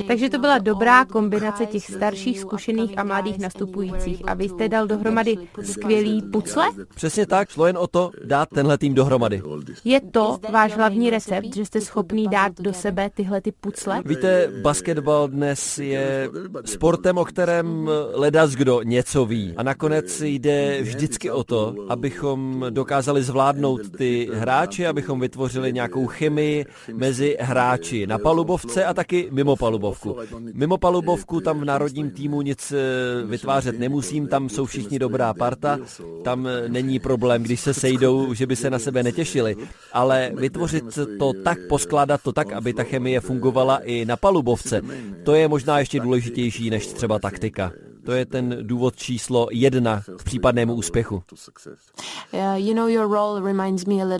Takže 0.07 0.31
to 0.31 0.38
byla 0.38 0.59
dobrá 0.59 1.05
kombinace 1.05 1.67
těch 1.67 1.85
starších, 1.85 2.40
zkušených 2.40 2.99
a 2.99 3.05
mladých 3.05 3.38
nastupujících. 3.38 4.23
A 4.26 4.35
vy 4.35 4.49
jste 4.49 4.69
dal 4.69 4.87
dohromady 4.87 5.37
skvělý 5.62 6.23
pucle? 6.23 6.67
Přesně 6.95 7.26
tak, 7.26 7.49
šlo 7.49 7.67
jen 7.67 7.78
o 7.78 7.87
to 7.87 8.11
dát 8.25 8.49
tenhle 8.49 8.78
tým 8.78 8.95
dohromady. 8.95 9.43
Je 9.85 10.00
to 10.00 10.38
váš 10.52 10.76
hlavní 10.76 11.11
recept, 11.11 11.57
že 11.57 11.64
jste 11.64 11.81
schopný 11.81 12.28
dát 12.28 12.52
do 12.61 12.73
sebe 12.73 13.11
tyhle 13.14 13.40
ty 13.40 13.52
pucle? 13.52 14.02
Víte, 14.05 14.49
basketbal 14.62 15.28
dnes 15.28 15.78
je 15.78 16.31
sportem, 16.64 17.19
o 17.19 17.25
kterém 17.25 17.90
ledas 18.12 18.50
kdo 18.50 18.83
něco 18.83 19.25
ví. 19.25 19.55
A 19.57 19.62
nakonec 19.62 20.21
jde 20.21 20.83
vždycky 20.83 21.31
o 21.31 21.45
to, 21.45 21.75
abychom 21.88 22.38
abychom 22.38 22.75
dokázali 22.75 23.23
zvládnout 23.23 23.80
ty 23.97 24.28
hráče, 24.33 24.87
abychom 24.87 25.21
vytvořili 25.21 25.73
nějakou 25.73 26.07
chemii 26.07 26.66
mezi 26.95 27.37
hráči 27.40 28.07
na 28.07 28.18
palubovce 28.18 28.85
a 28.85 28.95
taky 28.95 29.28
mimo 29.30 29.57
palubovku. 29.57 30.16
Mimo 30.54 30.78
palubovku 30.78 31.40
tam 31.40 31.61
v 31.61 31.64
národním 31.64 32.11
týmu 32.11 32.42
nic 32.42 32.73
eh, 32.73 33.26
vytvářet 33.26 33.78
nemusím, 33.78 34.28
tam 34.28 34.49
jsou 34.49 34.66
všichni 34.66 34.99
dobrá 34.99 35.35
parta, 35.35 35.78
tam 36.25 36.49
není 36.68 36.99
problém, 36.99 37.42
když 37.42 37.61
se 37.61 37.75
sejdou, 37.75 38.35
že 38.35 38.47
by 38.47 38.57
se 38.57 38.71
na 38.71 38.78
sebe 38.78 39.02
netěšili, 39.02 39.57
ale 39.92 40.30
vytvořit 40.35 40.99
to 41.18 41.33
tak, 41.45 41.59
poskládat 41.68 42.23
to 42.23 42.33
tak, 42.33 42.52
aby 42.52 42.73
ta 42.73 42.83
chemie 42.83 43.21
fungovala 43.21 43.78
i 43.78 44.04
na 44.04 44.16
palubovce, 44.16 44.80
to 45.25 45.35
je 45.35 45.49
možná 45.49 45.78
ještě 45.78 46.00
důležitější 46.00 46.71
než 46.71 46.87
třeba 46.87 47.18
taktika. 47.18 47.73
To 48.08 48.14
je 48.14 48.26
ten 48.26 48.56
důvod 48.62 48.96
číslo 48.96 49.48
jedna 49.50 50.02
k 50.18 50.24
případnému 50.24 50.74
úspěchu. 50.74 51.22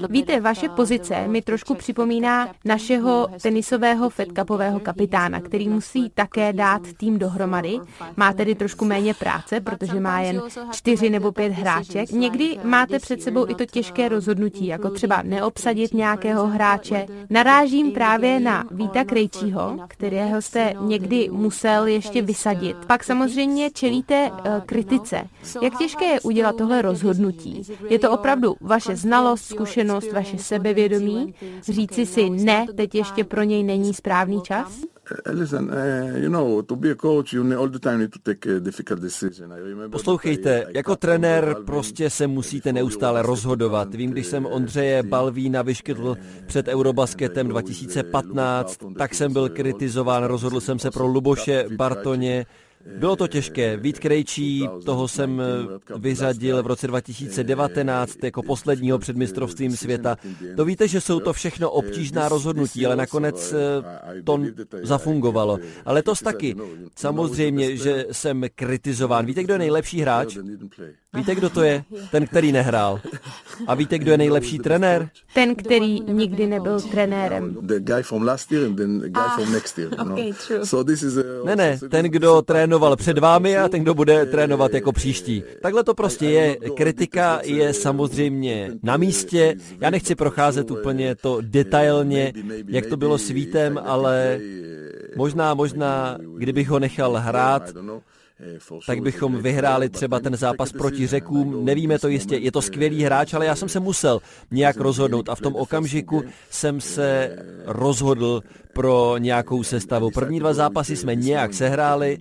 Víte, 0.09 0.41
vaše 0.41 0.69
pozice 0.69 1.29
mi 1.29 1.43
trošku 1.43 1.75
připomíná 1.75 2.49
našeho 2.65 3.29
tenisového 3.43 4.11
Fed 4.11 4.29
Cupového 4.39 4.81
kapitána, 4.81 5.41
který 5.41 5.69
musí 5.69 6.11
také 6.11 6.53
dát 6.53 6.83
tým 6.97 7.19
dohromady. 7.19 7.79
Má 8.17 8.33
tedy 8.33 8.55
trošku 8.55 8.85
méně 8.85 9.15
práce, 9.15 9.61
protože 9.61 10.01
má 10.01 10.21
jen 10.21 10.43
čtyři 10.71 11.11
nebo 11.11 11.33
pět 11.33 11.53
hráček. 11.53 12.11
Někdy 12.11 12.59
máte 12.65 12.99
před 12.99 13.23
sebou 13.23 13.51
i 13.51 13.55
to 13.55 13.67
těžké 13.67 14.09
rozhodnutí, 14.09 14.67
jako 14.67 14.91
třeba 14.91 15.23
neobsadit 15.23 15.95
nějakého 15.95 16.47
hráče. 16.47 17.07
Narážím 17.31 17.93
právě 17.93 18.41
na 18.41 18.65
Víta 18.71 19.05
Krejčího, 19.05 19.79
kterého 19.89 20.43
jste 20.43 20.75
někdy 20.81 21.29
musel 21.33 21.87
ještě 21.87 22.23
vysadit. 22.23 22.77
Pak 22.87 23.05
samozřejmě 23.05 23.71
čelíte 23.79 24.31
uh, 24.31 24.61
kritice. 24.67 25.23
Jak 25.63 25.79
těžké 25.79 26.05
je 26.05 26.21
udělat 26.21 26.57
tohle 26.57 26.83
rozhodnutí? 26.83 27.63
Je 27.91 27.99
to 27.99 28.11
opravdu 28.11 28.57
vaše 28.61 28.97
znalost, 28.97 29.45
zkušenost, 29.45 30.13
vaše 30.13 30.39
sebevědomí? 30.39 31.35
Říci 31.69 32.07
si 32.07 32.31
ne, 32.31 32.67
teď 32.77 32.95
ještě 32.95 33.25
pro 33.25 33.43
něj 33.43 33.63
není 33.63 33.95
správný 33.95 34.43
čas? 34.43 34.81
Poslouchejte, 39.91 40.67
jako 40.69 40.97
trenér 40.97 41.57
prostě 41.67 42.11
se 42.11 42.27
musíte 42.27 42.73
neustále 42.73 43.23
rozhodovat. 43.23 43.95
Vím, 43.95 44.11
když 44.11 44.27
jsem 44.27 44.47
Ondřeje 44.47 45.03
Balvína 45.03 45.63
vyškytl 45.63 46.17
před 46.47 46.69
Eurobasketem 46.69 47.49
2015, 47.49 48.79
tak 48.99 49.15
jsem 49.15 49.33
byl 49.33 49.49
kritizován, 49.49 50.25
rozhodl 50.25 50.61
jsem 50.61 50.79
se 50.79 50.91
pro 50.91 51.07
Luboše 51.07 51.65
Bartoně, 51.77 52.47
bylo 52.99 53.17
to 53.17 53.29
těžké. 53.29 53.77
Vít 53.77 53.99
Krejčí, 53.99 54.69
toho 54.85 55.09
jsem 55.09 55.41
eh, 55.41 55.99
vyřadil 55.99 56.63
v 56.63 56.67
roce 56.67 56.87
2019 56.87 58.25
jako 58.25 58.43
posledního 58.43 58.99
před 58.99 59.17
mistrovstvím 59.17 59.77
světa. 59.77 60.17
To 60.57 60.65
víte, 60.65 60.89
že 60.89 61.01
jsou 61.01 61.21
to 61.21 61.33
všechno 61.33 61.71
obtížná 61.71 62.29
rozhodnutí, 62.29 62.87
ale 62.87 62.97
nakonec 62.97 63.53
eh, 63.53 64.23
to 64.23 64.41
zafungovalo. 64.83 65.59
Ale 65.85 66.03
to 66.03 66.15
taky. 66.25 66.57
Samozřejmě, 66.97 67.77
že 67.77 68.07
jsem 68.13 68.45
kritizován. 68.55 69.27
Víte, 69.27 69.45
kdo 69.45 69.55
je 69.55 69.59
nejlepší 69.59 70.01
hráč? 70.01 70.37
Víte, 71.17 71.35
kdo 71.35 71.51
to 71.51 71.63
je? 71.63 71.85
Ten, 72.11 72.27
který 72.27 72.53
nehrál. 72.53 73.01
A 73.67 73.75
víte, 73.75 73.99
kdo 73.99 74.11
je 74.11 74.19
nejlepší 74.19 74.59
trenér? 74.59 75.11
Ten, 75.35 75.55
který 75.55 76.01
nikdy 76.01 76.47
nebyl 76.47 76.81
trenérem. 76.81 77.57
Ne, 81.45 81.57
ne, 81.57 81.79
ten, 81.91 82.07
kdo 82.07 82.43
trénoval 82.69 82.97
před 82.97 83.19
vámi 83.19 83.57
a 83.57 83.69
ten, 83.69 83.83
kdo 83.83 83.95
bude 83.95 84.27
trénovat 84.27 84.75
jako 84.75 84.93
příští. 84.93 85.43
Takhle 85.63 85.85
to 85.85 85.95
prostě 85.95 86.27
je. 86.27 86.57
Kritika 86.57 87.41
je 87.45 87.73
samozřejmě 87.73 88.71
na 88.83 88.97
místě. 88.97 89.55
Já 89.81 89.91
nechci 89.91 90.15
procházet 90.15 90.71
úplně 90.71 91.15
to 91.15 91.39
detailně, 91.41 92.33
jak 92.67 92.87
to 92.87 92.97
bylo 92.97 93.19
s 93.19 93.31
Vítem, 93.31 93.81
ale 93.85 94.41
možná, 95.17 95.55
možná, 95.55 96.19
kdybych 96.37 96.69
ho 96.69 96.79
nechal 96.79 97.17
hrát, 97.17 97.63
tak 98.87 99.01
bychom 99.01 99.43
vyhráli 99.43 99.89
třeba 99.89 100.21
ten 100.21 100.37
zápas 100.37 100.73
proti 100.73 101.07
Řekům. 101.07 101.65
Nevíme 101.65 101.99
to 101.99 102.09
jistě, 102.09 102.37
je 102.37 102.53
to 102.53 102.63
skvělý 102.63 103.03
hráč, 103.03 103.35
ale 103.35 103.47
já 103.47 103.57
jsem 103.57 103.69
se 103.69 103.81
musel 103.81 104.21
nějak 104.51 104.77
rozhodnout 104.77 105.29
a 105.29 105.35
v 105.35 105.41
tom 105.41 105.55
okamžiku 105.57 106.23
jsem 106.51 106.81
se 106.81 107.37
rozhodl 107.65 108.43
pro 108.79 109.19
nějakou 109.19 109.63
sestavu. 109.63 110.11
První 110.11 110.41
dva 110.41 110.55
zápasy 110.55 110.97
jsme 110.97 111.15
nějak 111.15 111.55
sehráli 111.55 112.19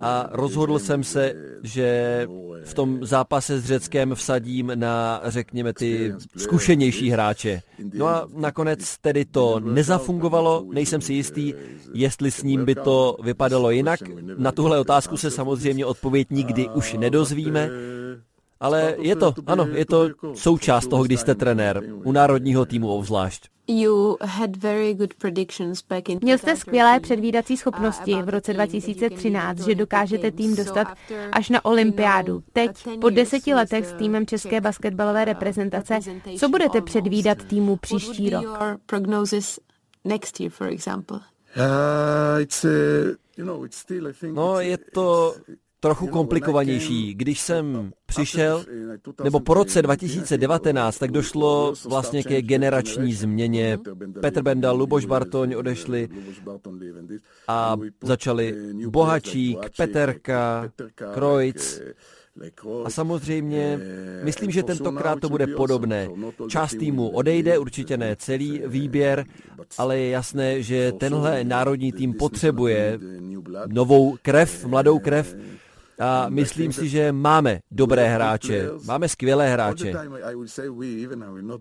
a 0.00 0.28
rozhodl 0.32 0.78
jsem 0.78 1.04
se, 1.04 1.34
že 1.62 2.26
v 2.64 2.74
tom 2.74 3.06
zápase 3.06 3.60
s 3.60 3.64
Řeckem 3.64 4.14
vsadím 4.14 4.72
na, 4.74 5.20
řekněme, 5.24 5.72
ty 5.72 6.12
zkušenější 6.36 7.10
hráče. 7.10 7.62
No 7.94 8.06
a 8.06 8.28
nakonec 8.36 8.98
tedy 8.98 9.24
to 9.24 9.60
nezafungovalo, 9.60 10.64
nejsem 10.72 11.00
si 11.00 11.12
jistý, 11.12 11.54
jestli 11.94 12.30
s 12.30 12.42
ním 12.42 12.64
by 12.64 12.74
to 12.74 13.16
vypadalo 13.22 13.70
jinak. 13.70 14.00
Na 14.36 14.52
tuhle 14.52 14.78
otázku 14.78 15.16
se 15.16 15.30
samozřejmě 15.30 15.86
odpověď 15.86 16.28
nikdy 16.30 16.68
už 16.68 16.92
nedozvíme, 16.92 17.70
ale 18.64 18.94
je 18.98 19.16
to, 19.16 19.34
ano, 19.46 19.66
je 19.72 19.84
to 19.84 20.08
součást 20.34 20.86
toho, 20.86 21.04
když 21.04 21.20
jste 21.20 21.34
trenér, 21.34 21.82
u 22.04 22.12
národního 22.12 22.66
týmu 22.66 22.88
obzvlášť. 22.88 23.48
Měl 26.20 26.38
jste 26.38 26.56
skvělé 26.56 27.00
předvídací 27.00 27.56
schopnosti 27.56 28.22
v 28.22 28.28
roce 28.28 28.52
2013, 28.52 29.58
že 29.58 29.74
dokážete 29.74 30.30
tým 30.30 30.56
dostat 30.56 30.88
až 31.32 31.50
na 31.50 31.64
olympiádu. 31.64 32.42
Teď, 32.52 32.70
po 33.00 33.10
deseti 33.10 33.54
letech 33.54 33.86
s 33.86 33.92
týmem 33.92 34.26
České 34.26 34.60
basketbalové 34.60 35.24
reprezentace, 35.24 35.98
co 36.38 36.48
budete 36.48 36.80
předvídat 36.80 37.38
týmu 37.44 37.76
příští 37.76 38.30
rok? 38.30 38.46
No, 44.32 44.60
je 44.60 44.78
to 44.78 45.34
trochu 45.84 46.06
komplikovanější. 46.06 47.14
Když 47.14 47.40
jsem 47.40 47.92
přišel, 48.06 48.64
nebo 49.24 49.40
po 49.40 49.54
roce 49.54 49.82
2019, 49.82 50.98
tak 50.98 51.10
došlo 51.10 51.74
vlastně 51.88 52.22
ke 52.22 52.42
generační 52.42 53.12
změně. 53.14 53.78
Petr 54.20 54.42
Benda, 54.42 54.72
Luboš 54.72 55.04
Bartoň 55.04 55.54
odešli 55.54 56.08
a 57.48 57.76
začali 58.02 58.54
Bohačík, 58.88 59.58
Peterka, 59.76 60.70
Krojc, 61.14 61.80
a 62.84 62.90
samozřejmě, 62.90 63.80
myslím, 64.22 64.50
že 64.50 64.62
tentokrát 64.62 65.20
to 65.20 65.28
bude 65.28 65.46
podobné. 65.46 66.08
Část 66.48 66.74
týmu 66.78 67.08
odejde, 67.08 67.58
určitě 67.58 67.96
ne 67.96 68.16
celý 68.16 68.62
výběr, 68.66 69.24
ale 69.78 69.98
je 69.98 70.10
jasné, 70.10 70.62
že 70.62 70.92
tenhle 70.92 71.44
národní 71.44 71.92
tým 71.92 72.14
potřebuje 72.14 72.98
novou 73.66 74.16
krev, 74.22 74.64
mladou 74.64 74.98
krev, 74.98 75.36
a 75.98 76.28
myslím 76.28 76.72
si, 76.72 76.88
že 76.88 77.12
máme 77.12 77.60
dobré 77.70 78.08
hráče, 78.08 78.70
máme 78.84 79.08
skvělé 79.08 79.48
hráče. 79.48 79.92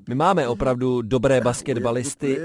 My 0.10 0.16
máme 0.16 0.48
opravdu 0.48 1.02
dobré 1.02 1.42
basketbalisty, 1.42 2.40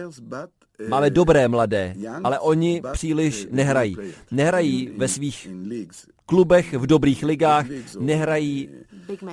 máme 0.88 1.10
dobré 1.10 1.48
mladé, 1.48 1.94
ale 2.24 2.38
oni 2.38 2.82
příliš 2.92 3.48
nehrají. 3.50 3.96
Nehrají 4.30 4.92
ve 4.96 5.08
svých 5.08 5.48
klubech, 6.26 6.74
v 6.74 6.86
dobrých 6.86 7.22
ligách, 7.22 7.66
nehrají 8.00 8.68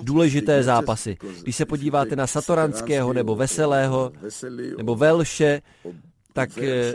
důležité 0.01 0.63
zápasy. 0.63 1.17
Když 1.43 1.55
se 1.55 1.65
podíváte 1.65 2.15
na 2.15 2.27
Satoranského 2.27 3.13
nebo 3.13 3.35
Veselého 3.35 4.11
nebo 4.77 4.95
Velše, 4.95 5.61
tak 6.35 6.57
eh, 6.57 6.93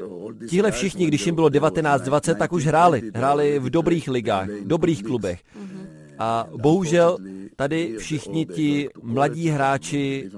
tihle 0.48 0.70
všichni, 0.70 1.06
když 1.06 1.26
jim 1.26 1.34
bylo 1.34 1.48
19-20, 1.48 2.34
tak 2.34 2.52
už 2.52 2.66
hráli. 2.66 3.10
Hráli 3.14 3.58
v 3.58 3.70
dobrých 3.70 4.08
ligách, 4.08 4.48
dobrých 4.64 5.02
klubech. 5.02 5.40
A 6.18 6.46
bohužel 6.56 7.18
tady 7.56 7.94
všichni 7.98 8.46
ti 8.46 8.88
mladí 9.02 9.48
hráči, 9.48 10.30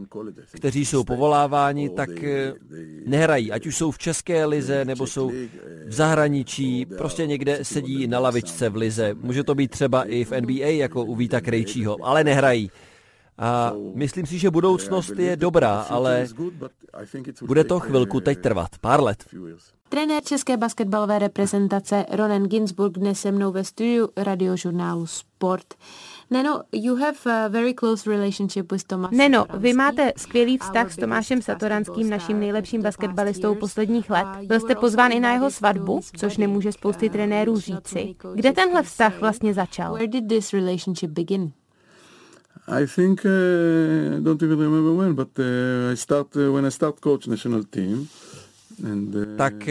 kteří 0.52 0.84
jsou 0.86 1.04
povoláváni, 1.04 1.88
tak 1.90 2.22
eh, 2.22 2.54
nehrají. 3.06 3.52
Ať 3.52 3.66
už 3.66 3.76
jsou 3.76 3.90
v 3.90 3.98
české 3.98 4.44
lize, 4.44 4.84
nebo 4.84 5.06
jsou 5.06 5.32
v 5.86 5.92
zahraničí, 5.92 6.86
prostě 6.86 7.26
někde 7.26 7.58
sedí 7.62 8.06
na 8.06 8.18
lavičce 8.18 8.68
v 8.68 8.76
lize. 8.76 9.14
Může 9.20 9.44
to 9.44 9.54
být 9.54 9.70
třeba 9.70 10.04
i 10.04 10.24
v 10.24 10.40
NBA, 10.40 10.66
jako 10.66 11.04
u 11.04 11.14
Víta 11.14 11.40
Krejčího, 11.40 11.96
ale 12.02 12.24
nehrají. 12.24 12.70
A 13.42 13.72
myslím 13.94 14.26
si, 14.26 14.38
že 14.38 14.50
budoucnost 14.50 15.12
je 15.18 15.36
dobrá, 15.36 15.80
ale 15.80 16.26
bude 17.46 17.64
to 17.64 17.80
chvilku 17.80 18.20
teď 18.20 18.38
trvat, 18.38 18.70
pár 18.80 19.02
let. 19.02 19.24
Trenér 19.88 20.22
české 20.22 20.56
basketbalové 20.56 21.18
reprezentace 21.18 22.06
Ronen 22.12 22.42
Ginsburg 22.46 22.92
dnes 22.92 23.20
se 23.20 23.32
mnou 23.32 23.52
ve 23.52 23.64
studiu 23.64 24.08
radiožurnálu 24.16 25.06
Sport. 25.06 25.74
Neno, 26.30 26.62
you 26.72 26.96
have 26.96 27.44
a 27.44 27.48
very 27.48 27.74
close 27.74 28.10
relationship 28.10 28.72
with 28.72 28.84
Tomas 28.84 29.10
Neno, 29.10 29.46
vy 29.54 29.72
máte 29.72 30.12
skvělý 30.16 30.58
vztah 30.58 30.92
s 30.92 30.96
Tomášem 30.96 31.42
Satoranským, 31.42 32.10
naším 32.10 32.40
nejlepším 32.40 32.82
basketbalistou 32.82 33.54
posledních 33.54 34.10
let. 34.10 34.26
Byl 34.46 34.60
jste 34.60 34.74
pozván 34.74 35.12
i 35.12 35.20
na 35.20 35.32
jeho 35.32 35.50
svatbu, 35.50 36.00
což 36.16 36.36
nemůže 36.36 36.72
spousty 36.72 37.10
trenérů 37.10 37.58
říci. 37.58 38.14
Kde 38.34 38.52
tenhle 38.52 38.82
vztah 38.82 39.20
vlastně 39.20 39.54
začal? 39.54 39.92
Where 39.92 40.06
did 40.06 40.28
this 40.28 40.52
relationship 40.52 41.10
begin? 41.10 41.52
I 42.68 42.86
think 42.86 43.24
uh, 43.24 44.16
I 44.16 44.20
don't 44.20 44.40
even 44.42 44.58
remember 44.58 44.92
when, 44.92 45.14
but 45.14 45.36
uh, 45.38 45.90
I 45.90 45.96
start 45.96 46.36
uh, 46.36 46.52
when 46.52 46.64
I 46.64 46.70
start 46.70 47.00
coach 47.00 47.26
national 47.26 47.64
team. 47.64 48.08
Uh, 48.84 49.36
tak 49.36 49.68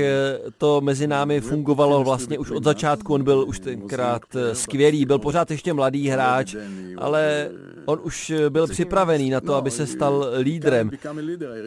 to 0.58 0.82
mezi 0.82 1.08
námi 1.08 1.42
fungovalo 1.42 2.04
vlastně 2.04 2.40
už 2.40 2.52
od 2.52 2.64
začátku, 2.64 3.14
on 3.14 3.24
byl 3.24 3.46
už 3.48 3.60
tenkrát 3.60 4.22
skvělý, 4.54 5.06
byl 5.06 5.20
pořád 5.20 5.52
ještě 5.52 5.74
mladý 5.74 6.08
hráč, 6.08 6.56
ale 6.98 7.50
on 7.86 8.00
už 8.04 8.34
byl 8.50 8.68
připravený 8.68 9.30
na 9.30 9.42
to, 9.42 9.56
aby 9.56 9.72
se 9.72 9.88
stal 9.88 10.28
lídrem. 10.40 10.92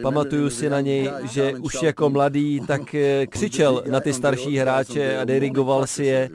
Pamatuju 0.01 0.49
si 0.49 0.69
na 0.69 0.81
něj, 0.81 1.11
že 1.23 1.53
už 1.61 1.81
jako 1.81 2.09
mladý 2.09 2.59
tak 2.67 2.95
křičel 3.29 3.83
na 3.89 3.99
ty 3.99 4.13
starší 4.13 4.57
hráče 4.57 5.17
a 5.17 5.25
dirigoval 5.25 5.87
si 5.87 6.05
je. 6.05 6.29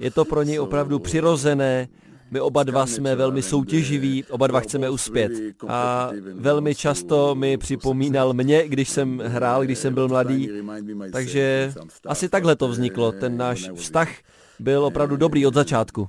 Je 0.00 0.10
to 0.10 0.24
pro 0.24 0.42
něj 0.42 0.60
opravdu 0.60 0.98
přirozené. 0.98 1.88
My 2.32 2.40
oba 2.40 2.62
dva 2.62 2.86
jsme 2.86 3.16
velmi 3.16 3.42
soutěživí, 3.42 4.24
oba 4.24 4.46
dva 4.46 4.60
chceme 4.60 4.90
uspět. 4.90 5.32
A 5.68 6.10
velmi 6.34 6.74
často 6.74 7.34
mi 7.34 7.56
připomínal 7.56 8.32
mě, 8.32 8.68
když 8.68 8.88
jsem 8.88 9.22
hrál, 9.24 9.64
když 9.64 9.78
jsem 9.78 9.94
byl 9.94 10.08
mladý. 10.08 10.48
Takže 11.12 11.72
asi 12.06 12.28
takhle 12.28 12.56
to 12.56 12.68
vzniklo, 12.68 13.12
ten 13.12 13.36
náš 13.36 13.70
vztah 13.74 14.08
byl 14.58 14.84
opravdu 14.84 15.16
dobrý 15.16 15.46
od 15.46 15.54
začátku. 15.54 16.08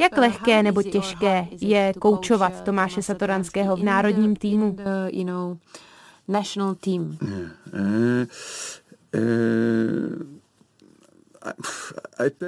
Jak 0.00 0.16
lehké 0.18 0.62
nebo 0.62 0.82
těžké 0.82 1.46
je 1.60 1.92
koučovat 1.98 2.64
Tomáše 2.64 3.02
Satoranského 3.02 3.76
v 3.76 3.82
národním 3.82 4.36
týmu? 4.36 4.76
national 6.28 6.74
team. 6.74 7.18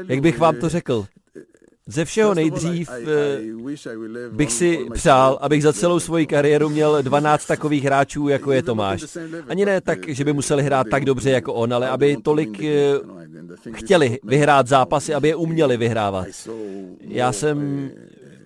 Jak 0.08 0.20
bych 0.20 0.38
vám 0.38 0.56
to 0.56 0.68
řekl? 0.68 1.06
Ze 1.86 2.04
všeho 2.04 2.34
nejdřív 2.34 2.90
eh, 2.90 3.38
bych 4.32 4.52
si 4.52 4.86
přál, 4.92 5.38
abych 5.40 5.62
za 5.62 5.72
celou 5.72 6.00
svoji 6.00 6.26
kariéru 6.26 6.68
měl 6.68 7.02
12 7.02 7.46
takových 7.46 7.84
hráčů, 7.84 8.28
jako 8.28 8.52
je 8.52 8.62
Tomáš. 8.62 9.04
Ani 9.48 9.64
ne 9.64 9.80
tak, 9.80 10.08
že 10.08 10.24
by 10.24 10.32
museli 10.32 10.62
hrát 10.62 10.86
tak 10.90 11.04
dobře 11.04 11.30
jako 11.30 11.54
on, 11.54 11.74
ale 11.74 11.88
aby 11.88 12.16
tolik 12.16 12.64
eh, 12.64 12.98
chtěli 13.72 14.18
vyhrát 14.24 14.66
zápasy, 14.66 15.14
aby 15.14 15.28
je 15.28 15.36
uměli 15.36 15.76
vyhrávat. 15.76 16.26
Já 17.00 17.32
jsem 17.32 17.90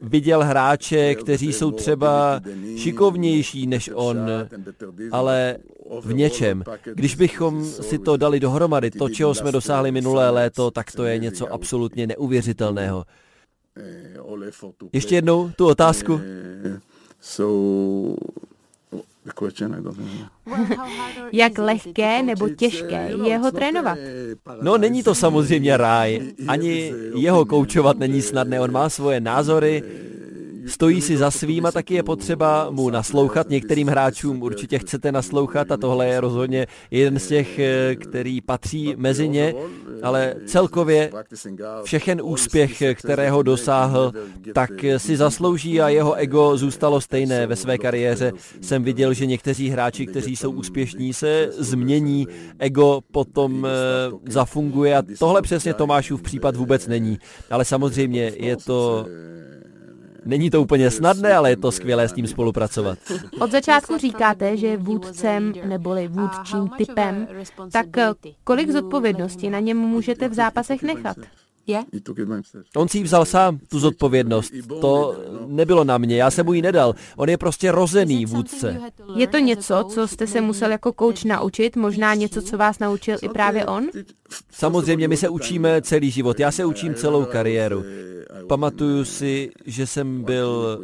viděl 0.03 0.45
hráče, 0.45 1.15
kteří 1.15 1.53
jsou 1.53 1.71
třeba 1.71 2.41
šikovnější 2.77 3.67
než 3.67 3.91
on, 3.95 4.19
ale 5.13 5.57
v 6.01 6.15
něčem. 6.15 6.65
Když 6.95 7.15
bychom 7.15 7.65
si 7.65 7.99
to 7.99 8.17
dali 8.17 8.41
dohromady, 8.41 8.91
to, 8.91 9.09
čeho 9.09 9.35
jsme 9.35 9.53
dosáhli 9.53 9.93
minulé 9.93 10.31
léto, 10.31 10.71
tak 10.71 10.93
to 10.93 11.05
je 11.05 11.19
něco 11.19 11.53
absolutně 11.53 12.07
neuvěřitelného. 12.07 13.05
Ještě 14.93 15.15
jednou 15.15 15.51
tu 15.57 15.67
otázku. 15.67 16.21
Jak 21.33 21.59
lehké 21.59 22.23
nebo 22.23 22.49
těžké 22.49 23.11
je 23.25 23.39
ho 23.39 23.53
trénovat? 23.53 23.99
No, 24.63 24.79
není 24.79 25.03
to 25.03 25.15
samozřejmě 25.15 25.77
ráj. 25.77 26.21
Ani 26.49 26.93
jeho 27.15 27.45
koučovat 27.45 27.99
není 27.99 28.23
snadné. 28.23 28.61
On 28.61 28.73
má 28.73 28.89
svoje 28.89 29.21
názory, 29.21 29.83
stojí 30.69 31.01
si 31.01 31.17
za 31.17 31.31
svým 31.31 31.67
a 31.67 31.73
taky 31.73 31.95
je 31.95 32.03
potřeba 32.03 32.71
mu 32.71 32.91
naslouchat. 32.91 33.51
Některým 33.51 33.89
hráčům 33.89 34.43
určitě 34.43 34.79
chcete 34.79 35.13
naslouchat 35.13 35.73
a 35.73 35.77
tohle 35.77 36.07
je 36.07 36.21
rozhodně 36.21 36.67
jeden 36.91 37.19
z 37.19 37.29
těch, 37.29 37.59
eh, 37.59 37.97
který 37.97 38.41
patří 38.41 38.95
mezi 38.97 39.29
ně, 39.29 39.55
ale 40.03 40.35
celkově 40.47 41.11
všechen 41.83 42.21
úspěch, 42.25 42.83
kterého 42.95 43.43
dosáhl, 43.43 44.13
tak 44.55 44.71
si 44.97 45.17
zaslouží 45.17 45.81
a 45.81 45.89
jeho 45.89 46.15
ego 46.15 46.57
zůstalo 46.57 47.01
stejné 47.01 47.47
ve 47.47 47.57
své 47.57 47.79
kariéře. 47.79 48.33
Jsem 48.61 48.83
viděl, 48.83 49.15
že 49.15 49.27
někteří 49.27 49.69
hráči, 49.69 50.07
kteří 50.07 50.37
jsou 50.37 50.51
úspěšní, 50.51 51.13
se 51.13 51.51
změní, 51.59 52.27
ego 52.59 53.01
potom 53.13 53.67
eh, 53.67 53.71
zafunguje 54.33 54.97
a 54.97 55.03
tohle 55.19 55.43
přesně 55.43 55.75
Tomášův 55.75 56.23
případ 56.23 56.57
vůbec 56.57 56.87
není. 56.87 57.19
Ale 57.51 57.65
samozřejmě 57.65 58.33
je 58.37 58.57
to 58.57 59.07
Není 60.29 60.51
to 60.51 60.63
úplně 60.63 60.91
snadné, 60.91 61.35
ale 61.35 61.51
je 61.51 61.57
to 61.57 61.73
skvělé 61.73 62.09
s 62.09 62.13
tím 62.13 62.27
spolupracovat. 62.27 62.99
Od 63.41 63.51
začátku 63.51 63.99
říkáte, 63.99 64.57
že 64.57 64.67
je 64.67 64.77
vůdcem 64.77 65.53
neboli 65.65 66.09
vůdčím 66.09 66.69
typem, 66.69 67.29
tak 67.73 67.87
kolik 68.45 68.71
zodpovědnosti 68.71 69.51
na 69.51 69.61
něm 69.61 69.77
můžete 69.77 70.29
v 70.29 70.35
zápasech 70.35 70.83
nechat? 70.83 71.17
Je? 71.69 71.85
On 72.77 72.89
si 72.89 72.99
ji 72.99 73.05
vzal 73.05 73.25
sám, 73.25 73.59
tu 73.59 73.79
zodpovědnost. 73.79 74.53
To 74.81 75.17
nebylo 75.47 75.85
na 75.85 75.99
mě, 75.99 76.17
já 76.17 76.31
jsem 76.31 76.47
mu 76.47 76.53
ji 76.53 76.63
nedal. 76.63 76.95
On 77.17 77.29
je 77.29 77.39
prostě 77.39 77.73
rozený 77.73 78.27
vůdce. 78.27 78.81
Je 79.17 79.27
to 79.27 79.39
něco, 79.39 79.85
co 79.89 80.09
jste 80.09 80.27
se 80.27 80.41
musel 80.41 80.71
jako 80.71 80.93
coach 80.99 81.25
naučit? 81.25 81.77
Možná 81.77 82.15
něco, 82.15 82.43
co 82.43 82.59
vás 82.59 82.79
naučil 82.79 83.17
i 83.23 83.29
právě 83.29 83.67
on? 83.67 83.87
Samozřejmě, 84.53 85.09
my 85.09 85.17
se 85.17 85.29
učíme 85.29 85.83
celý 85.83 86.11
život. 86.11 86.41
Já 86.41 86.53
se 86.53 86.65
učím 86.65 86.95
celou 86.95 87.25
kariéru. 87.25 87.85
Pamatuju 88.49 89.05
si, 89.05 89.51
že 89.67 89.87
jsem 89.87 90.23
byl 90.23 90.81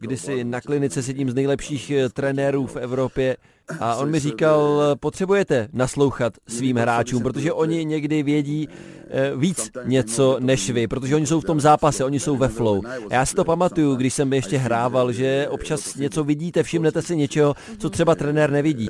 kdysi 0.00 0.44
na 0.44 0.60
klinice 0.60 1.02
s 1.02 1.08
jedním 1.08 1.30
z 1.30 1.34
nejlepších 1.34 1.92
trenérů 2.12 2.66
v 2.66 2.76
Evropě 2.76 3.36
a 3.80 3.96
on 3.96 4.10
mi 4.10 4.18
říkal, 4.18 4.82
potřebujete 5.00 5.68
naslouchat 5.72 6.32
svým 6.48 6.76
hráčům, 6.76 7.22
protože 7.22 7.52
oni 7.52 7.84
někdy 7.84 8.22
vědí 8.22 8.68
eh, 9.10 9.32
víc 9.36 9.70
něco 9.84 10.36
než 10.40 10.70
vy, 10.70 10.88
protože 10.88 11.14
oni 11.14 11.26
jsou 11.26 11.40
v 11.40 11.44
tom 11.44 11.60
zápase, 11.60 12.04
oni 12.04 12.20
jsou 12.20 12.36
ve 12.36 12.48
flow. 12.48 12.82
A 13.10 13.14
já 13.14 13.26
si 13.26 13.34
to 13.34 13.44
pamatuju, 13.44 13.94
když 13.94 14.14
jsem 14.14 14.32
ještě 14.32 14.58
hrával, 14.58 15.12
že 15.12 15.48
občas 15.50 15.94
něco 15.94 16.24
vidíte, 16.24 16.62
všimnete 16.62 17.02
si 17.02 17.16
něčeho, 17.16 17.54
co 17.78 17.90
třeba 17.90 18.14
trenér 18.14 18.50
nevidí. 18.50 18.88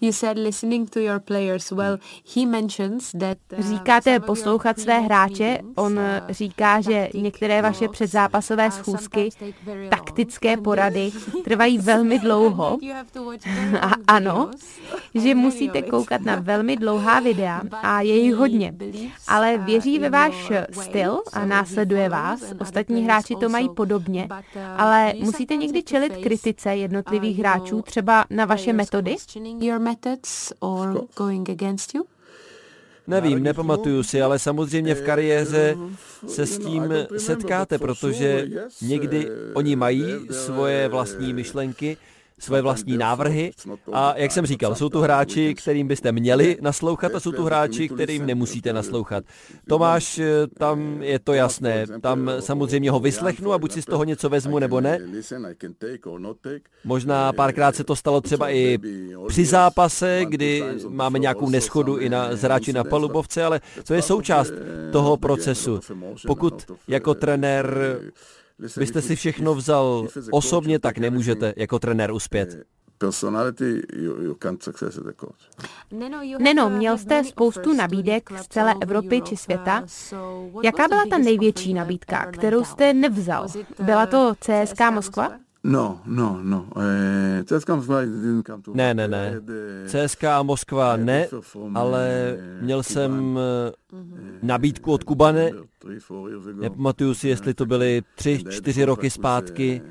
You 0.00 0.12
said 0.12 0.38
listening 0.38 0.90
to 0.90 1.00
your 1.00 1.20
players. 1.20 1.72
Well, 1.72 1.98
he 2.36 2.46
mentions 2.46 3.12
that, 3.12 3.38
uh, 3.58 3.64
Říkáte 3.64 4.20
poslouchat 4.20 4.80
své 4.80 5.00
hráče. 5.00 5.58
On 5.74 6.00
říká, 6.28 6.80
že 6.80 7.08
některé 7.14 7.62
vaše 7.62 7.88
předzápasové 7.88 8.70
schůzky, 8.70 9.28
taktické 9.90 10.56
porady, 10.64 11.12
trvají 11.44 11.78
velmi 11.78 12.18
dlouho. 12.18 12.78
A 13.80 13.90
ano, 14.06 14.50
že 15.14 15.34
musíte 15.34 15.82
koukat 15.82 16.20
na 16.20 16.36
velmi 16.36 16.76
dlouhá 16.76 17.20
videa 17.20 17.62
a 17.82 18.00
je 18.00 18.16
jich 18.16 18.34
hodně. 18.34 18.74
Ale 19.28 19.58
věří 19.58 19.98
ve 19.98 20.10
váš 20.10 20.52
styl 20.72 21.20
a 21.32 21.44
následuje 21.44 22.08
vás. 22.08 22.52
Ostatní 22.60 23.04
hráči 23.04 23.36
to 23.36 23.48
mají 23.48 23.68
podobně. 23.68 24.28
Ale 24.76 25.12
musíte 25.20 25.56
někdy 25.56 25.82
čelit 25.82 26.16
kritice 26.16 26.76
jednotlivých 26.76 27.38
hráčů, 27.38 27.82
třeba 27.82 28.24
na 28.30 28.44
vaše 28.44 28.72
metody? 28.72 29.16
Methods 29.84 30.52
or 30.60 31.06
going 31.16 31.50
against 31.50 31.94
you? 31.94 32.04
Nevím, 33.06 33.42
nepamatuju 33.42 34.02
si, 34.02 34.22
ale 34.22 34.38
samozřejmě 34.38 34.94
v 34.94 35.02
kariéře 35.02 35.76
se 36.26 36.46
s 36.46 36.58
tím 36.58 36.94
setkáte, 37.18 37.78
protože 37.78 38.48
někdy 38.82 39.30
oni 39.54 39.76
mají 39.76 40.04
svoje 40.30 40.88
vlastní 40.88 41.32
myšlenky, 41.32 41.96
své 42.38 42.62
vlastní 42.62 42.96
návrhy 42.96 43.52
a 43.92 44.14
jak 44.16 44.32
jsem 44.32 44.46
říkal, 44.46 44.74
jsou 44.74 44.88
tu 44.88 45.00
hráči, 45.00 45.54
kterým 45.54 45.88
byste 45.88 46.12
měli 46.12 46.58
naslouchat 46.60 47.14
a 47.14 47.20
jsou 47.20 47.32
tu 47.32 47.44
hráči, 47.44 47.88
kterým 47.88 48.26
nemusíte 48.26 48.72
naslouchat. 48.72 49.24
Tomáš, 49.68 50.18
eh, 50.18 50.46
tam 50.58 51.02
je 51.02 51.18
to 51.18 51.32
jasné, 51.32 51.86
tam 52.00 52.30
samozřejmě 52.40 52.90
ho 52.90 53.00
vyslechnu 53.00 53.52
a 53.52 53.58
buď 53.58 53.72
si 53.72 53.82
z 53.82 53.84
toho 53.84 54.04
něco 54.04 54.28
vezmu 54.28 54.58
nebo 54.58 54.80
ne. 54.80 54.98
Možná 56.84 57.32
párkrát 57.32 57.76
se 57.76 57.84
to 57.84 57.96
stalo 57.96 58.20
třeba 58.20 58.50
i 58.50 58.78
při 59.28 59.44
zápase, 59.44 60.20
kdy 60.28 60.62
máme 60.88 61.18
nějakou 61.18 61.50
neschodu 61.50 61.96
i 61.96 62.08
na 62.08 62.36
zráči 62.36 62.72
na 62.72 62.84
palubovce, 62.84 63.44
ale 63.44 63.60
to 63.86 63.94
je 63.94 64.02
součást 64.02 64.52
toho 64.92 65.16
procesu. 65.16 65.80
Pokud 66.26 66.66
jako 66.88 67.14
trenér 67.14 67.76
byste 68.58 69.02
si 69.02 69.16
všechno 69.16 69.54
vzal 69.54 70.08
osobně, 70.30 70.78
tak 70.78 70.98
nemůžete 70.98 71.54
jako 71.56 71.78
trenér 71.78 72.12
uspět. 72.12 72.66
Neno, 76.38 76.70
měl 76.70 76.98
jste 76.98 77.24
spoustu 77.24 77.72
nabídek 77.72 78.30
z 78.42 78.48
celé 78.48 78.74
Evropy 78.82 79.20
či 79.20 79.36
světa. 79.36 79.84
Jaká 80.64 80.88
byla 80.88 81.04
ta 81.10 81.18
největší 81.18 81.74
nabídka, 81.74 82.26
kterou 82.26 82.64
jste 82.64 82.94
nevzal? 82.94 83.48
Byla 83.80 84.06
to 84.06 84.34
CSK 84.40 84.80
Moskva? 84.90 85.43
No, 85.64 86.00
no, 86.06 86.40
no. 86.42 86.66
Eh, 86.76 87.44
CSK 87.44 87.68
Moskva 87.68 88.00
Ne, 88.74 88.94
ne, 88.94 89.08
ne. 89.08 89.40
CSK 89.86 90.22
Moskva 90.42 90.96
ne, 90.96 91.28
ale 91.74 92.36
měl 92.60 92.82
jsem 92.82 93.38
eh, 93.38 93.98
nabídku 94.42 94.92
od 94.92 95.04
Kubane. 95.04 95.50
Nepamatuju 96.60 97.14
si, 97.14 97.28
jestli 97.28 97.54
to 97.54 97.66
byly 97.66 98.02
tři, 98.14 98.44
čtyři 98.50 98.84
roky 98.84 99.10
zpátky. 99.10 99.82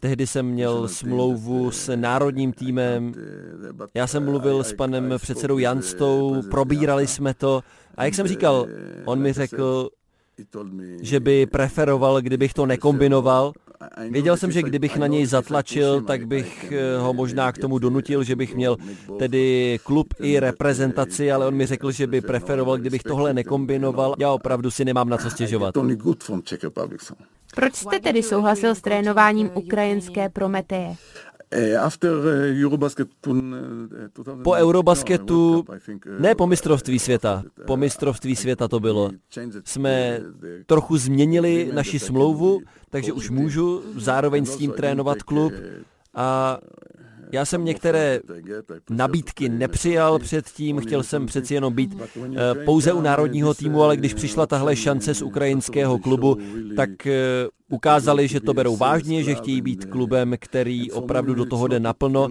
Tehdy 0.00 0.26
jsem 0.26 0.46
měl 0.46 0.88
smlouvu 0.88 1.70
s 1.70 1.96
národním 1.96 2.52
týmem. 2.52 3.12
Já 3.94 4.06
jsem 4.06 4.24
mluvil 4.24 4.64
s 4.64 4.72
panem 4.72 5.14
předsedou 5.18 5.58
Janstou, 5.58 6.42
probírali 6.50 7.06
jsme 7.06 7.34
to. 7.34 7.60
A 7.96 8.04
jak 8.04 8.14
jsem 8.14 8.26
říkal, 8.26 8.66
on 9.04 9.18
mi 9.18 9.32
řekl, 9.32 9.90
že 11.00 11.20
by 11.20 11.46
preferoval, 11.46 12.20
kdybych 12.20 12.54
to 12.54 12.66
nekombinoval. 12.66 13.52
Věděl 14.10 14.36
jsem, 14.36 14.52
že 14.52 14.62
kdybych 14.62 14.96
na 14.96 15.06
něj 15.06 15.26
zatlačil, 15.26 16.00
tak 16.00 16.26
bych 16.26 16.72
eh, 16.72 16.98
ho 16.98 17.12
možná 17.12 17.52
k 17.52 17.58
tomu 17.58 17.78
donutil, 17.78 18.22
že 18.24 18.36
bych 18.36 18.54
měl 18.54 18.76
tedy 19.18 19.78
klub 19.82 20.14
i 20.20 20.40
reprezentaci, 20.40 21.32
ale 21.32 21.46
on 21.46 21.54
mi 21.54 21.66
řekl, 21.66 21.92
že 21.92 22.06
by 22.06 22.20
preferoval, 22.20 22.78
kdybych 22.78 23.02
tohle 23.02 23.34
nekombinoval. 23.34 24.14
Já 24.18 24.32
opravdu 24.32 24.70
si 24.70 24.84
nemám 24.84 25.08
na 25.08 25.16
co 25.16 25.30
stěžovat. 25.30 25.74
Proč 27.54 27.74
jste 27.74 28.00
tedy 28.00 28.22
souhlasil 28.22 28.74
s 28.74 28.80
trénováním 28.80 29.50
ukrajinské 29.54 30.28
Prometeje? 30.28 30.96
Eh, 31.52 31.76
eh, 32.04 32.54
po 34.44 34.52
Eurobasketu, 34.52 35.64
ne 36.18 36.34
po 36.34 36.46
mistrovství 36.46 36.98
světa, 36.98 37.42
po 37.66 37.76
mistrovství 37.76 38.36
světa 38.36 38.68
to 38.68 38.80
bylo, 38.80 39.10
jsme 39.64 40.20
trochu 40.66 40.96
změnili 40.96 41.70
naši 41.74 41.98
smlouvu, 41.98 42.60
takže 42.90 43.12
už 43.12 43.30
můžu 43.30 43.82
zároveň 43.96 44.46
s 44.46 44.56
tím 44.56 44.70
trénovat 44.70 45.22
klub. 45.22 45.52
a 46.14 46.58
já 47.32 47.44
jsem 47.44 47.64
některé 47.64 48.20
nabídky 48.90 49.48
nepřijal 49.48 50.18
předtím, 50.18 50.80
chtěl 50.80 51.02
jsem 51.02 51.26
přeci 51.26 51.54
jenom 51.54 51.74
být 51.74 51.96
eh, 52.00 52.64
pouze 52.64 52.92
u 52.92 53.00
národního 53.00 53.54
týmu, 53.54 53.82
ale 53.82 53.96
když 53.96 54.14
přišla 54.14 54.46
tahle 54.46 54.76
šance 54.76 55.14
z 55.14 55.22
ukrajinského 55.22 55.98
klubu, 55.98 56.38
tak 56.76 56.90
ukázali, 57.70 58.28
že 58.28 58.40
to 58.40 58.54
berou 58.54 58.76
vážně, 58.76 59.22
že 59.22 59.34
chtějí 59.34 59.60
být 59.60 59.84
klubem, 59.84 60.34
který 60.38 60.92
opravdu 60.92 61.34
do 61.34 61.44
toho 61.44 61.68
jde 61.68 61.80
naplno. 61.80 62.28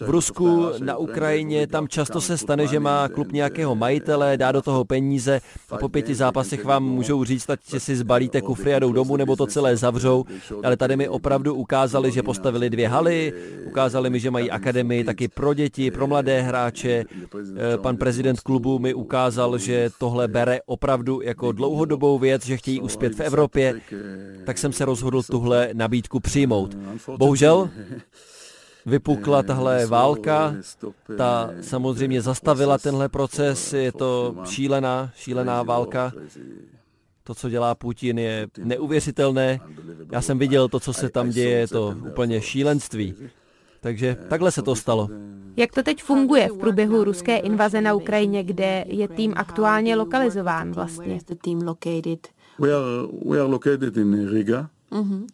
V 0.00 0.10
Rusku, 0.10 0.66
na 0.78 0.96
Ukrajině, 0.96 1.66
tam 1.66 1.88
často 1.88 2.20
se 2.20 2.38
stane, 2.38 2.66
že 2.66 2.80
má 2.80 3.08
klub 3.08 3.32
nějakého 3.32 3.74
majitele, 3.74 4.36
dá 4.36 4.52
do 4.52 4.62
toho 4.62 4.84
peníze 4.84 5.40
a 5.70 5.76
po 5.76 5.88
pěti 5.88 6.14
zápasech 6.14 6.64
vám 6.64 6.84
můžou 6.84 7.24
říct, 7.24 7.50
ať 7.50 7.60
si 7.78 7.96
zbalíte 7.96 8.40
kufry 8.40 8.74
a 8.74 8.78
jdou 8.78 8.92
domů, 8.92 9.16
nebo 9.16 9.36
to 9.36 9.46
celé 9.46 9.76
zavřou. 9.76 10.24
Ale 10.64 10.76
tady 10.76 10.96
mi 10.96 11.08
opravdu 11.08 11.54
ukázali, 11.54 12.12
že 12.12 12.22
postavili 12.22 12.70
dvě 12.70 12.88
haly, 12.88 13.32
ukázali 13.66 14.10
mi, 14.10 14.20
že 14.20 14.30
mají 14.30 14.50
akademii 14.50 15.04
taky 15.04 15.28
pro 15.28 15.54
děti, 15.54 15.90
pro 15.90 16.06
mladé 16.06 16.42
hráče. 16.42 17.04
Eh, 17.04 17.78
pan 17.78 17.96
prezident 17.96 18.40
klubu 18.40 18.78
mi 18.78 18.94
ukázal, 18.94 19.58
že 19.58 19.90
tohle 19.98 20.28
bere 20.28 20.60
opravdu 20.66 21.20
jako 21.20 21.52
dlouhodobou 21.52 22.18
věc, 22.18 22.46
že 22.46 22.56
chtějí 22.56 22.80
uspět 22.80 23.14
v 23.14 23.20
Evropě. 23.20 23.80
Tak 24.46 24.58
jsem 24.58 24.72
se 24.76 24.84
rozhodl 24.84 25.22
tuhle 25.22 25.70
nabídku 25.72 26.20
přijmout. 26.20 26.76
Bohužel 27.18 27.70
vypukla 28.86 29.42
tahle 29.42 29.86
válka, 29.86 30.54
ta 31.16 31.50
samozřejmě 31.60 32.22
zastavila 32.22 32.78
tenhle 32.78 33.08
proces, 33.08 33.72
je 33.72 33.92
to 33.92 34.36
šílená, 34.44 35.10
šílená 35.16 35.62
válka. 35.62 36.12
To, 37.24 37.34
co 37.34 37.48
dělá 37.48 37.74
Putin, 37.74 38.18
je 38.18 38.48
neuvěřitelné. 38.58 39.60
Já 40.12 40.22
jsem 40.22 40.38
viděl 40.38 40.68
to, 40.68 40.80
co 40.80 40.92
se 40.92 41.08
tam 41.10 41.30
děje, 41.30 41.58
je 41.58 41.68
to 41.68 41.94
úplně 42.10 42.40
šílenství. 42.40 43.14
Takže 43.80 44.16
takhle 44.28 44.52
se 44.52 44.62
to 44.62 44.76
stalo. 44.76 45.08
Jak 45.56 45.72
to 45.72 45.82
teď 45.82 46.02
funguje 46.02 46.48
v 46.48 46.58
průběhu 46.58 47.04
ruské 47.04 47.36
invaze 47.36 47.80
na 47.80 47.94
Ukrajině, 47.94 48.44
kde 48.44 48.84
je 48.86 49.08
tým 49.08 49.32
aktuálně 49.36 49.96
lokalizován 49.96 50.72
vlastně? 50.72 51.18
We 52.58 52.72
are, 52.72 53.06
we 53.24 53.38
are 53.38 53.48
located 53.48 53.96
in 53.96 54.28
Riga. 54.28 54.70
Mm-hmm. 54.92 55.26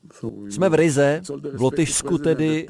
Jsme 0.48 0.68
v 0.68 0.74
Rize, 0.74 1.20
v 1.54 1.62
Lotyšsku 1.62 2.18
tedy, 2.18 2.66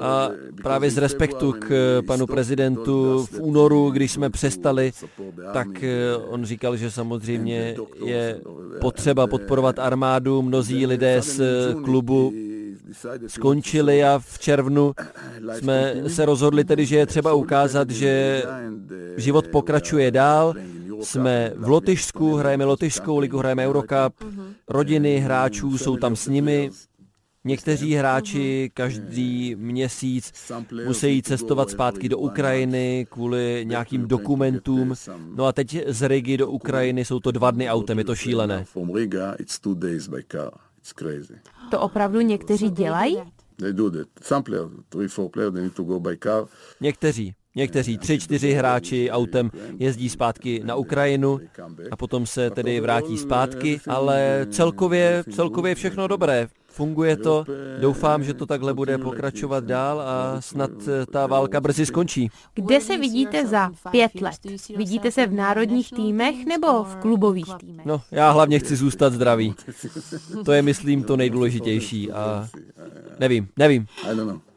a 0.00 0.30
právě 0.62 0.90
z 0.90 0.98
respektu 0.98 1.54
k 1.58 2.02
panu 2.06 2.26
prezidentu 2.26 3.26
v 3.26 3.40
únoru, 3.40 3.90
když 3.90 4.12
jsme 4.12 4.30
přestali, 4.30 4.92
tak 5.52 5.68
on 6.28 6.44
říkal, 6.44 6.76
že 6.76 6.90
samozřejmě 6.90 7.76
je 8.04 8.40
potřeba 8.80 9.26
podporovat 9.26 9.78
armádu. 9.78 10.42
Mnozí 10.42 10.86
lidé 10.86 11.22
z 11.22 11.40
klubu 11.84 12.32
skončili 13.26 14.04
a 14.04 14.18
v 14.18 14.38
červnu 14.38 14.94
jsme 15.58 15.94
se 16.06 16.24
rozhodli 16.24 16.64
tedy, 16.64 16.86
že 16.86 16.96
je 16.96 17.06
třeba 17.06 17.32
ukázat, 17.32 17.90
že 17.90 18.42
život 19.16 19.48
pokračuje 19.48 20.10
dál, 20.10 20.54
jsme 21.02 21.52
v 21.56 21.68
Lotyšsku, 21.68 22.34
hrajeme 22.34 22.64
Lotyšskou 22.64 23.18
ligu, 23.18 23.38
hrajeme 23.38 23.66
Eurocup, 23.66 24.24
rodiny 24.68 25.18
hráčů 25.18 25.78
jsou 25.78 25.96
tam 25.96 26.16
s 26.16 26.28
nimi, 26.28 26.70
Někteří 27.46 27.94
hráči 27.94 28.70
každý 28.74 29.56
měsíc 29.56 30.32
musí 30.86 31.22
cestovat 31.22 31.70
zpátky 31.70 32.08
do 32.08 32.18
Ukrajiny 32.18 33.06
kvůli 33.10 33.64
nějakým 33.68 34.08
dokumentům. 34.08 34.94
No 35.34 35.46
a 35.46 35.52
teď 35.52 35.78
z 35.86 36.08
Rigi 36.08 36.36
do 36.36 36.50
Ukrajiny 36.50 37.04
jsou 37.04 37.20
to 37.20 37.30
dva 37.30 37.50
dny 37.50 37.70
autem, 37.70 37.98
je 37.98 38.04
to 38.04 38.14
šílené. 38.14 38.64
To 41.70 41.80
opravdu 41.80 42.20
někteří 42.20 42.70
dělají? 42.70 43.18
Někteří. 46.80 47.34
Někteří 47.56 47.98
tři, 47.98 48.18
čtyři 48.18 48.52
hráči 48.52 49.10
autem 49.10 49.50
jezdí 49.78 50.08
zpátky 50.08 50.62
na 50.64 50.74
Ukrajinu 50.74 51.40
a 51.90 51.96
potom 51.96 52.26
se 52.26 52.50
tedy 52.50 52.80
vrátí 52.80 53.18
zpátky, 53.18 53.80
ale 53.88 54.46
celkově, 54.50 55.24
celkově 55.32 55.74
všechno 55.74 56.08
dobré. 56.08 56.48
Funguje 56.66 57.16
to, 57.16 57.44
doufám, 57.80 58.24
že 58.24 58.34
to 58.34 58.46
takhle 58.46 58.74
bude 58.74 58.98
pokračovat 58.98 59.64
dál 59.64 60.00
a 60.00 60.40
snad 60.40 60.70
ta 61.12 61.26
válka 61.26 61.60
brzy 61.60 61.86
skončí. 61.86 62.30
Kde 62.54 62.80
se 62.80 62.98
vidíte 62.98 63.46
za 63.46 63.70
pět 63.90 64.20
let? 64.20 64.40
Vidíte 64.76 65.10
se 65.10 65.26
v 65.26 65.32
národních 65.32 65.90
týmech 65.90 66.46
nebo 66.46 66.84
v 66.84 66.96
klubových 66.96 67.54
týmech? 67.60 67.86
No, 67.86 68.02
já 68.10 68.30
hlavně 68.30 68.58
chci 68.58 68.76
zůstat 68.76 69.12
zdravý. 69.12 69.54
To 70.44 70.52
je, 70.52 70.62
myslím, 70.62 71.04
to 71.04 71.16
nejdůležitější 71.16 72.12
a 72.12 72.48
nevím, 73.20 73.48
nevím. 73.56 73.86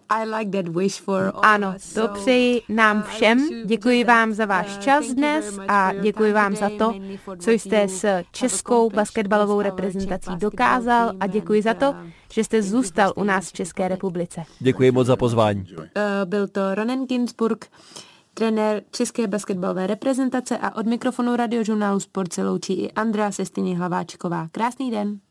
I 0.10 0.26
like 0.26 0.52
that 0.52 0.76
wish 0.76 1.02
for 1.02 1.32
ano, 1.36 1.76
to 1.94 2.08
přeji 2.08 2.62
nám 2.70 3.04
všem. 3.04 3.50
Děkuji 3.66 4.04
vám 4.04 4.34
za 4.34 4.46
váš 4.46 4.78
čas 4.78 5.06
dnes 5.06 5.60
a 5.68 5.94
děkuji 5.94 6.34
vám 6.34 6.56
za 6.56 6.70
to, 6.78 6.94
co 7.40 7.52
jste 7.52 7.88
s 7.88 8.24
českou 8.32 8.90
basketbalovou 8.90 9.62
reprezentací 9.62 10.30
dokázal 10.38 11.12
a 11.20 11.28
děkuji 11.28 11.62
za 11.62 11.74
to, 11.74 11.96
že 12.34 12.44
jste 12.44 12.62
zůstal 12.62 13.14
u 13.16 13.24
nás 13.24 13.50
v 13.50 13.54
České 13.54 13.88
republice. 13.88 14.44
Děkuji 14.60 14.92
moc 14.92 15.08
za 15.08 15.16
pozvání. 15.16 15.66
Uh, 15.78 15.86
byl 16.26 16.48
to 16.48 16.76
Ronen 16.76 17.06
Ginsburg, 17.06 17.66
trenér 18.34 18.84
české 18.92 19.28
basketbalové 19.28 19.88
reprezentace 19.88 20.58
a 20.58 20.76
od 20.76 20.86
mikrofonu 20.86 21.36
radiožurnálu 21.36 22.00
Sport 22.00 22.34
se 22.34 22.44
loučí 22.44 22.74
i 22.74 22.92
Andrea 22.92 23.32
Sestiny 23.32 23.76
Hlaváčková. 23.76 24.48
Krásný 24.52 24.92
den. 24.92 25.20